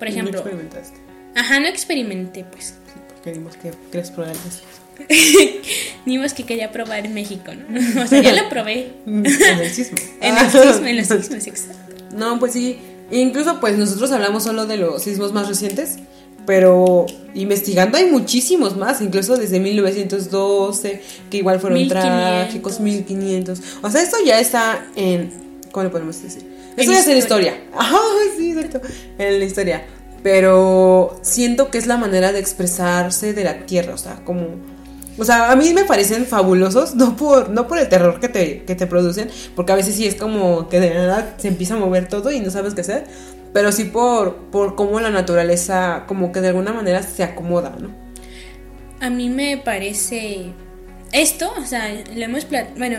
Por 0.00 0.08
ejemplo. 0.08 0.32
No 0.32 0.38
experimentaste. 0.38 0.98
Ajá, 1.36 1.60
no 1.60 1.68
experimenté, 1.68 2.42
pues. 2.42 2.74
Sí, 2.92 3.00
porque 3.06 3.34
dimos 3.34 3.56
que 3.56 3.70
quieres 3.92 4.10
probar 4.10 4.34
Dimos 6.06 6.32
que 6.32 6.44
quería 6.44 6.72
probar 6.72 7.06
en 7.06 7.14
México, 7.14 7.52
¿no? 7.54 7.78
O 8.02 8.06
sea, 8.06 8.22
ya 8.22 8.32
lo 8.32 8.48
probé. 8.48 8.92
en 9.06 9.24
el 9.26 9.70
sismo. 9.70 9.98
en 10.20 10.36
el 10.36 10.50
sismo, 10.50 10.86
en 10.86 10.96
los 10.96 11.06
sismos, 11.06 11.46
exacto. 11.46 11.94
No, 12.14 12.38
pues 12.38 12.52
sí. 12.52 12.78
Incluso, 13.10 13.58
pues 13.60 13.78
nosotros 13.78 14.12
hablamos 14.12 14.44
solo 14.44 14.66
de 14.66 14.76
los 14.76 15.02
sismos 15.02 15.32
más 15.32 15.48
recientes 15.48 15.98
pero 16.48 17.04
investigando 17.34 17.98
hay 17.98 18.06
muchísimos 18.06 18.74
más, 18.74 19.02
incluso 19.02 19.36
desde 19.36 19.60
1912, 19.60 21.02
que 21.30 21.36
igual 21.36 21.60
fueron 21.60 21.78
1500. 21.78 22.10
trágicos, 22.10 22.80
1500. 22.80 23.60
O 23.82 23.90
sea, 23.90 24.00
esto 24.00 24.16
ya 24.24 24.40
está 24.40 24.86
en. 24.96 25.30
¿Cómo 25.72 25.84
le 25.84 25.90
podemos 25.90 26.22
decir? 26.22 26.42
Esto 26.74 26.90
ya 26.90 27.00
es 27.00 27.06
en 27.06 27.18
historia. 27.18 27.60
Ajá, 27.76 27.98
sí, 28.38 28.52
exacto. 28.52 28.80
En 29.18 29.40
la 29.40 29.44
historia. 29.44 29.84
Pero 30.22 31.18
siento 31.20 31.70
que 31.70 31.76
es 31.76 31.86
la 31.86 31.98
manera 31.98 32.32
de 32.32 32.38
expresarse 32.38 33.34
de 33.34 33.44
la 33.44 33.66
tierra, 33.66 33.92
o 33.92 33.98
sea, 33.98 34.24
como. 34.24 34.46
O 35.18 35.24
sea, 35.24 35.50
a 35.50 35.56
mí 35.56 35.74
me 35.74 35.84
parecen 35.84 36.26
fabulosos, 36.26 36.94
no 36.94 37.16
por, 37.16 37.50
no 37.50 37.66
por 37.66 37.78
el 37.78 37.88
terror 37.88 38.20
que 38.20 38.28
te, 38.28 38.62
que 38.62 38.74
te 38.76 38.86
producen, 38.86 39.28
porque 39.56 39.72
a 39.72 39.76
veces 39.76 39.96
sí 39.96 40.06
es 40.06 40.14
como 40.14 40.68
que 40.68 40.78
de 40.78 40.90
verdad 40.90 41.34
se 41.38 41.48
empieza 41.48 41.74
a 41.74 41.78
mover 41.78 42.08
todo 42.08 42.30
y 42.30 42.40
no 42.40 42.50
sabes 42.50 42.74
qué 42.74 42.82
hacer, 42.82 43.04
pero 43.52 43.72
sí 43.72 43.84
por, 43.84 44.36
por 44.50 44.76
cómo 44.76 45.00
la 45.00 45.10
naturaleza 45.10 46.04
como 46.06 46.30
que 46.30 46.40
de 46.40 46.48
alguna 46.48 46.72
manera 46.72 47.02
se 47.02 47.24
acomoda, 47.24 47.76
¿no? 47.80 47.90
A 49.00 49.10
mí 49.10 49.28
me 49.28 49.56
parece 49.56 50.52
esto, 51.12 51.52
o 51.60 51.66
sea, 51.66 51.92
lo 52.14 52.24
hemos, 52.24 52.46
bueno, 52.76 52.98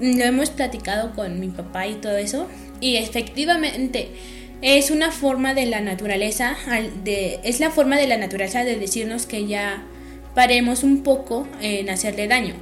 lo 0.00 0.24
hemos 0.24 0.50
platicado 0.50 1.12
con 1.14 1.40
mi 1.40 1.48
papá 1.48 1.86
y 1.86 1.94
todo 1.94 2.16
eso, 2.16 2.46
y 2.80 2.96
efectivamente 2.96 4.10
es 4.62 4.90
una 4.90 5.10
forma 5.10 5.54
de 5.54 5.66
la 5.66 5.80
naturaleza, 5.80 6.56
de, 7.02 7.40
es 7.42 7.60
la 7.60 7.70
forma 7.70 7.96
de 7.96 8.06
la 8.06 8.16
naturaleza 8.16 8.64
de 8.64 8.76
decirnos 8.76 9.26
que 9.26 9.46
ya 9.46 9.84
paremos 10.34 10.82
un 10.82 11.02
poco 11.02 11.46
en 11.60 11.90
hacerle 11.90 12.28
daño. 12.28 12.54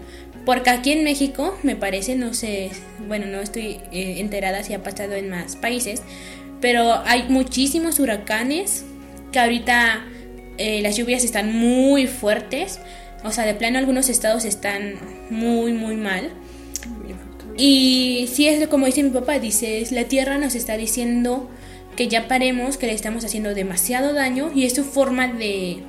Porque 0.45 0.71
aquí 0.71 0.93
en 0.93 1.05
México, 1.05 1.57
me 1.63 1.77
parece, 1.77 2.17
no 2.17 2.35
sé, 2.35 2.71
bueno, 3.07 3.27
no 3.27 3.41
estoy 3.41 3.81
eh, 3.93 4.17
enterada 4.19 4.63
si 4.65 4.75
ha 4.75 4.83
pasado 4.83 5.15
en 5.15 5.31
más 5.31 5.57
países, 5.57 6.03
pero 6.61 7.01
hay 7.05 7.25
muchísimos 7.29 8.01
huracanes 8.01 8.85
que 9.31 9.39
ahorita 9.39 10.05
eh, 10.59 10.81
las 10.83 10.97
lluvias 10.97 11.25
están 11.25 11.55
muy 11.55 12.07
fuertes. 12.07 12.81
O 13.25 13.31
sea, 13.31 13.45
de 13.45 13.55
plano 13.55 13.79
algunos 13.79 14.09
estados 14.09 14.45
están 14.45 14.95
muy, 15.31 15.73
muy 15.73 15.97
mal. 15.97 16.31
Y 17.57 18.29
sí 18.33 18.49
es 18.49 18.67
como 18.69 18.87
dice 18.87 19.03
mi 19.03 19.11
papá, 19.11 19.39
dice, 19.39 19.87
la 19.91 20.05
tierra 20.05 20.39
nos 20.39 20.55
está 20.55 20.77
diciendo 20.77 21.49
que 21.97 22.09
ya 22.09 22.27
paremos, 22.27 22.79
que 22.79 22.87
le 22.87 22.95
estamos 22.95 23.25
haciendo 23.25 23.55
demasiado 23.55 24.15
daño 24.15 24.51
y 24.55 24.65
es 24.65 24.75
su 24.75 24.85
forma 24.85 25.29
de, 25.29 25.83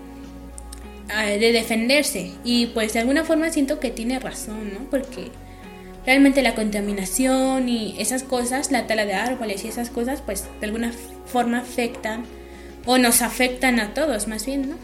de 1.21 1.51
defenderse. 1.51 2.31
Y 2.43 2.67
pues 2.67 2.93
de 2.93 2.99
alguna 2.99 3.23
forma 3.23 3.49
siento 3.51 3.79
que 3.79 3.91
tiene 3.91 4.19
razón, 4.19 4.73
¿no? 4.73 4.89
Porque 4.89 5.31
realmente 6.05 6.41
la 6.41 6.55
contaminación 6.55 7.69
y 7.69 7.95
esas 7.99 8.23
cosas, 8.23 8.71
la 8.71 8.87
tala 8.87 9.05
de 9.05 9.13
árboles 9.13 9.63
y 9.63 9.67
esas 9.67 9.89
cosas, 9.89 10.21
pues 10.21 10.45
de 10.59 10.65
alguna 10.65 10.91
forma 11.25 11.59
afectan 11.59 12.25
o 12.85 12.97
nos 12.97 13.21
afectan 13.21 13.79
a 13.79 13.93
todos, 13.93 14.27
más 14.27 14.45
bien, 14.45 14.69
¿no? 14.69 14.75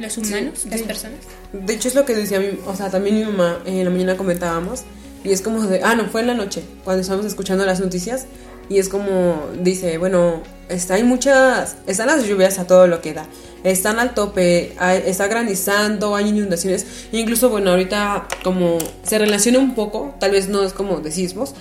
Los 0.00 0.18
humanos, 0.18 0.66
las 0.68 0.82
personas. 0.82 1.20
De 1.52 1.74
hecho 1.74 1.86
es 1.86 1.94
lo 1.94 2.04
que 2.04 2.14
decía 2.14 2.40
mi, 2.40 2.58
o 2.66 2.74
sea, 2.74 2.90
también 2.90 3.16
mi 3.16 3.24
mamá 3.24 3.60
en 3.64 3.84
la 3.84 3.90
mañana 3.90 4.16
comentábamos 4.16 4.82
y 5.22 5.30
es 5.30 5.40
como 5.40 5.62
de, 5.62 5.82
ah, 5.84 5.94
no, 5.94 6.06
fue 6.06 6.22
en 6.22 6.26
la 6.26 6.34
noche, 6.34 6.64
cuando 6.82 7.02
estábamos 7.02 7.26
escuchando 7.26 7.64
las 7.64 7.78
noticias 7.78 8.26
y 8.68 8.78
es 8.78 8.88
como 8.88 9.46
dice, 9.60 9.98
bueno, 9.98 10.42
está, 10.68 10.94
hay 10.94 11.04
muchas, 11.04 11.76
están 11.86 12.08
las 12.08 12.26
lluvias 12.26 12.58
a 12.58 12.66
todo 12.66 12.88
lo 12.88 13.00
que 13.00 13.14
da 13.14 13.26
están 13.64 13.98
al 13.98 14.14
tope, 14.14 14.74
está 15.06 15.26
granizando, 15.26 16.14
hay 16.14 16.28
inundaciones, 16.28 16.86
incluso 17.12 17.48
bueno, 17.48 17.70
ahorita 17.70 18.28
como 18.44 18.78
se 19.02 19.18
relaciona 19.18 19.58
un 19.58 19.74
poco, 19.74 20.14
tal 20.20 20.32
vez 20.32 20.48
no 20.48 20.62
es 20.62 20.72
como 20.72 21.00
de 21.00 21.10
sismos, 21.10 21.54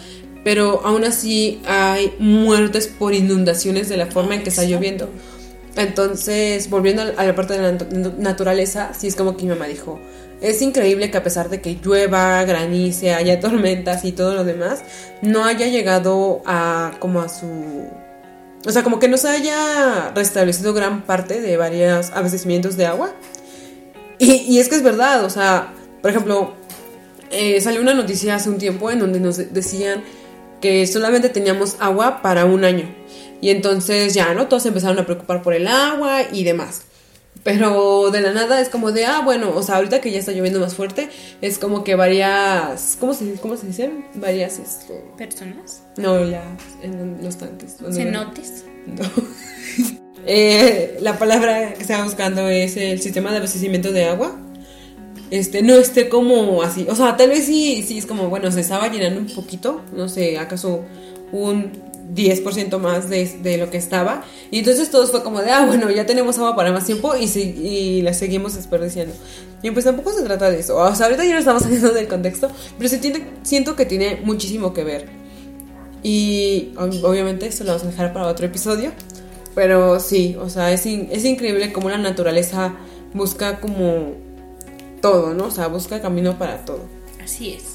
pero 0.44 0.86
aún 0.86 1.06
así 1.06 1.62
hay 1.66 2.13
muertes 2.20 2.88
por 2.88 3.13
inundaciones 3.13 3.88
de 3.88 3.98
la 3.98 4.08
forma 4.08 4.36
en 4.36 4.44
que 4.44 4.50
está 4.50 4.66
lloviendo. 4.66 5.10
Entonces, 5.76 6.70
volviendo 6.70 7.02
a 7.02 7.24
la 7.24 7.36
parte 7.36 7.58
de 7.58 7.72
la 7.72 8.12
naturaleza, 8.20 8.92
sí 8.98 9.08
es 9.08 9.16
como 9.16 9.36
que 9.36 9.44
mi 9.44 9.50
mamá 9.50 9.66
dijo, 9.66 10.00
es 10.42 10.62
increíble 10.62 11.10
que 11.10 11.18
a 11.18 11.24
pesar 11.24 11.50
de 11.50 11.62
que 11.62 11.78
llueva, 11.82 12.44
granice, 12.44 13.13
haya 13.13 13.39
tormentas 13.39 14.04
y 14.04 14.12
todo 14.12 14.36
lo 14.36 14.44
demás, 14.44 14.84
no 15.22 15.46
haya 15.46 15.68
llegado 15.68 16.42
a 16.46 16.92
como 17.00 17.22
a 17.22 17.30
su 17.30 17.88
o 18.65 18.71
sea, 18.71 18.84
como 18.84 18.99
que 18.99 19.08
no 19.08 19.17
se 19.17 19.28
haya 19.28 20.12
restablecido 20.15 20.73
gran 20.73 21.02
parte 21.02 21.41
de 21.41 21.58
varios 21.58 22.12
abastecimientos 22.12 22.78
de 22.78 22.86
agua. 22.86 23.13
Y, 24.19 24.58
es 24.60 24.69
que 24.69 24.76
es 24.76 24.84
verdad, 24.84 25.26
o 25.26 25.30
sea, 25.30 25.73
por 26.02 26.12
ejemplo, 26.12 26.54
eh, 27.32 27.60
salió 27.60 27.82
una 27.82 27.93
noticia 27.93 28.36
hace 28.36 28.49
un 28.49 28.58
tiempo 28.58 28.89
en 28.89 28.99
donde 28.99 29.19
nos 29.19 29.38
decían 29.54 30.04
que 30.62 30.88
solamente 30.88 31.28
teníamos 31.28 31.76
agua 31.80 32.21
para 32.21 32.45
un 32.45 32.63
año. 32.63 32.88
Y 33.41 33.49
entonces 33.49 34.13
ya, 34.13 34.34
¿no? 34.34 34.47
Todos 34.47 34.65
empezaron 34.65 34.97
a 34.97 35.06
preocupar 35.06 35.41
por 35.41 35.54
el 35.54 35.67
agua 35.67 36.21
y 36.32 36.45
demás. 36.45 36.84
Pero 37.43 38.10
de 38.10 38.21
la 38.21 38.32
nada 38.32 38.62
es 38.62 38.69
como 38.69 38.91
de, 38.91 39.06
ah, 39.06 39.21
bueno, 39.23 39.51
o 39.53 39.62
sea, 39.62 39.75
ahorita 39.75 39.99
que 39.99 40.12
ya 40.12 40.19
está 40.19 40.32
lloviendo 40.32 40.62
más 40.62 40.75
fuerte, 40.75 41.10
es 41.41 41.60
como 41.60 41.84
que 41.84 41.95
varias, 41.95 42.95
¿cómo 42.99 43.13
se, 43.13 43.34
cómo 43.34 43.58
se 43.58 43.67
dicen? 43.67 44.06
Varias, 44.15 44.60
esto... 44.60 44.93
¿Personas? 45.17 45.84
No, 45.97 46.23
ya, 46.25 46.43
en 46.82 47.19
los 47.21 47.38
tanques. 47.38 47.77
¿Cenotes? 47.91 48.63
No. 48.86 49.03
eh, 50.25 50.97
la 51.01 51.19
palabra 51.19 51.73
que 51.73 51.82
estaba 51.82 52.06
buscando 52.06 52.47
es 52.47 52.77
el 52.77 53.01
sistema 53.01 53.32
de 53.32 53.38
abastecimiento 53.38 53.91
de 53.91 54.06
agua. 54.06 54.39
Este, 55.29 55.63
no 55.63 55.73
esté 55.73 56.10
como 56.10 56.62
así, 56.62 56.86
o 56.88 56.95
sea, 56.95 57.17
tal 57.17 57.29
vez 57.29 57.45
sí, 57.45 57.84
sí 57.86 57.97
es 57.97 58.06
como, 58.06 58.29
bueno, 58.29 58.51
se 58.51 58.62
estaba 58.62 58.88
llenando 58.88 59.19
un 59.19 59.27
poquito, 59.27 59.82
no 59.91 60.08
sé, 60.08 60.38
acaso 60.38 60.86
un 61.32 61.71
10% 62.13 62.80
más 62.80 63.10
de, 63.10 63.58
lo 63.58 63.70
que 63.70 63.78
estaba. 63.78 64.24
Y 64.52 64.60
entonces 64.60 64.89
todos 64.89 65.12
fue 65.12 65.24
como 65.24 65.42
de, 65.42 65.52
ah, 65.52 65.66
bueno, 65.66 65.89
ya 65.89 66.06
tenemos 66.06 66.38
agua 66.38 66.56
para 66.56 66.72
más 66.72 66.86
tiempo 66.86 67.13
y, 67.16 67.26
y 67.26 68.02
la 68.02 68.13
seguimos 68.13 68.56
desperdiciando. 68.56 69.16
Y 69.62 69.72
pues 69.72 69.86
tampoco 69.86 70.13
se 70.13 70.24
trata 70.24 70.52
de 70.52 70.60
eso. 70.60 70.78
O 70.78 70.96
sea, 70.96 71.06
ahorita 71.06 71.24
ya 71.26 71.34
no 71.34 71.39
estamos 71.39 71.63
saliendo 71.63 71.92
del 71.92 72.08
contexto, 72.08 72.52
pero 72.78 72.89
se 72.89 72.98
tiene, 72.98 73.26
siento 73.44 73.76
que 73.76 73.86
tiene 73.86 74.22
muchísimo 74.24 74.74
que 74.74 74.84
ver. 74.84 75.10
Y 76.04 76.74
obviamente 76.78 77.48
esto 77.48 77.63
lo 77.63 77.72
vamos 77.72 77.84
a 77.84 77.92
dejar 77.92 78.13
para 78.13 78.28
otro 78.28 78.46
episodio. 78.46 78.92
Pero 79.56 80.00
sí, 80.00 80.36
o 80.39 80.50
sea, 80.50 80.72
es, 80.72 80.86
es 80.86 81.26
increíble 81.26 81.72
cómo 81.72 81.89
la 81.89 81.98
naturaleza 81.98 82.76
busca 83.13 83.60
como 83.60 84.13
todo, 85.02 85.34
¿no? 85.34 85.46
O 85.46 85.52
sea, 85.52 85.68
busca 85.68 86.02
camino 86.02 86.38
para 86.38 86.66
todo. 86.66 86.82
Así 87.24 87.54
es. 87.54 87.72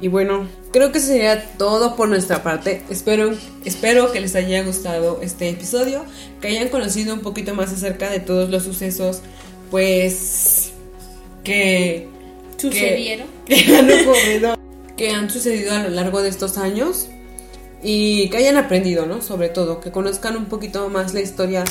Y 0.00 0.08
bueno, 0.08 0.48
creo 0.72 0.92
que 0.92 0.98
eso 0.98 1.08
sería 1.08 1.44
todo 1.58 1.94
por 1.94 2.08
nuestra 2.08 2.42
parte. 2.42 2.82
Espero, 2.88 3.32
espero 3.64 4.12
que 4.12 4.20
les 4.20 4.34
haya 4.34 4.62
gustado 4.64 5.20
este 5.22 5.50
episodio, 5.50 6.04
que 6.40 6.48
hayan 6.48 6.68
conocido 6.68 7.12
un 7.12 7.20
poquito 7.20 7.54
más 7.54 7.70
acerca 7.70 8.10
de 8.10 8.20
todos 8.20 8.48
los 8.48 8.62
sucesos, 8.62 9.20
pues, 9.70 10.72
que 11.44 12.08
sucedieron, 12.56 13.26
que, 13.46 13.76
han 13.76 13.90
ocurrido, 13.90 14.58
que 14.96 15.10
han 15.10 15.28
sucedido 15.28 15.74
a 15.74 15.82
lo 15.82 15.90
largo 15.90 16.22
de 16.22 16.30
estos 16.30 16.56
años 16.56 17.08
y 17.82 18.30
que 18.30 18.38
hayan 18.38 18.56
aprendido, 18.56 19.04
¿no? 19.04 19.20
Sobre 19.20 19.50
todo, 19.50 19.80
que 19.80 19.90
conozcan 19.90 20.34
un 20.36 20.46
poquito 20.46 20.88
más 20.88 21.12
la 21.12 21.20
historia. 21.20 21.64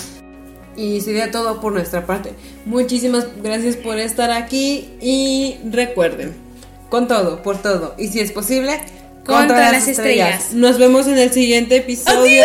Y 0.75 1.01
sería 1.01 1.29
todo 1.29 1.59
por 1.59 1.73
nuestra 1.73 2.05
parte. 2.05 2.31
Muchísimas 2.65 3.27
gracias 3.41 3.75
por 3.75 3.97
estar 3.97 4.31
aquí 4.31 4.87
y 5.01 5.57
recuerden 5.69 6.48
con 6.89 7.07
todo, 7.07 7.41
por 7.41 7.61
todo. 7.61 7.95
Y 7.97 8.09
si 8.09 8.19
es 8.19 8.31
posible, 8.31 8.79
contra, 9.25 9.71
las, 9.71 9.87
estrellas. 9.87 10.53
Nos 10.53 10.77
vemos 10.77 11.07
en 11.07 11.17
el 11.17 11.31
siguiente 11.31 11.77
episodio. 11.77 12.43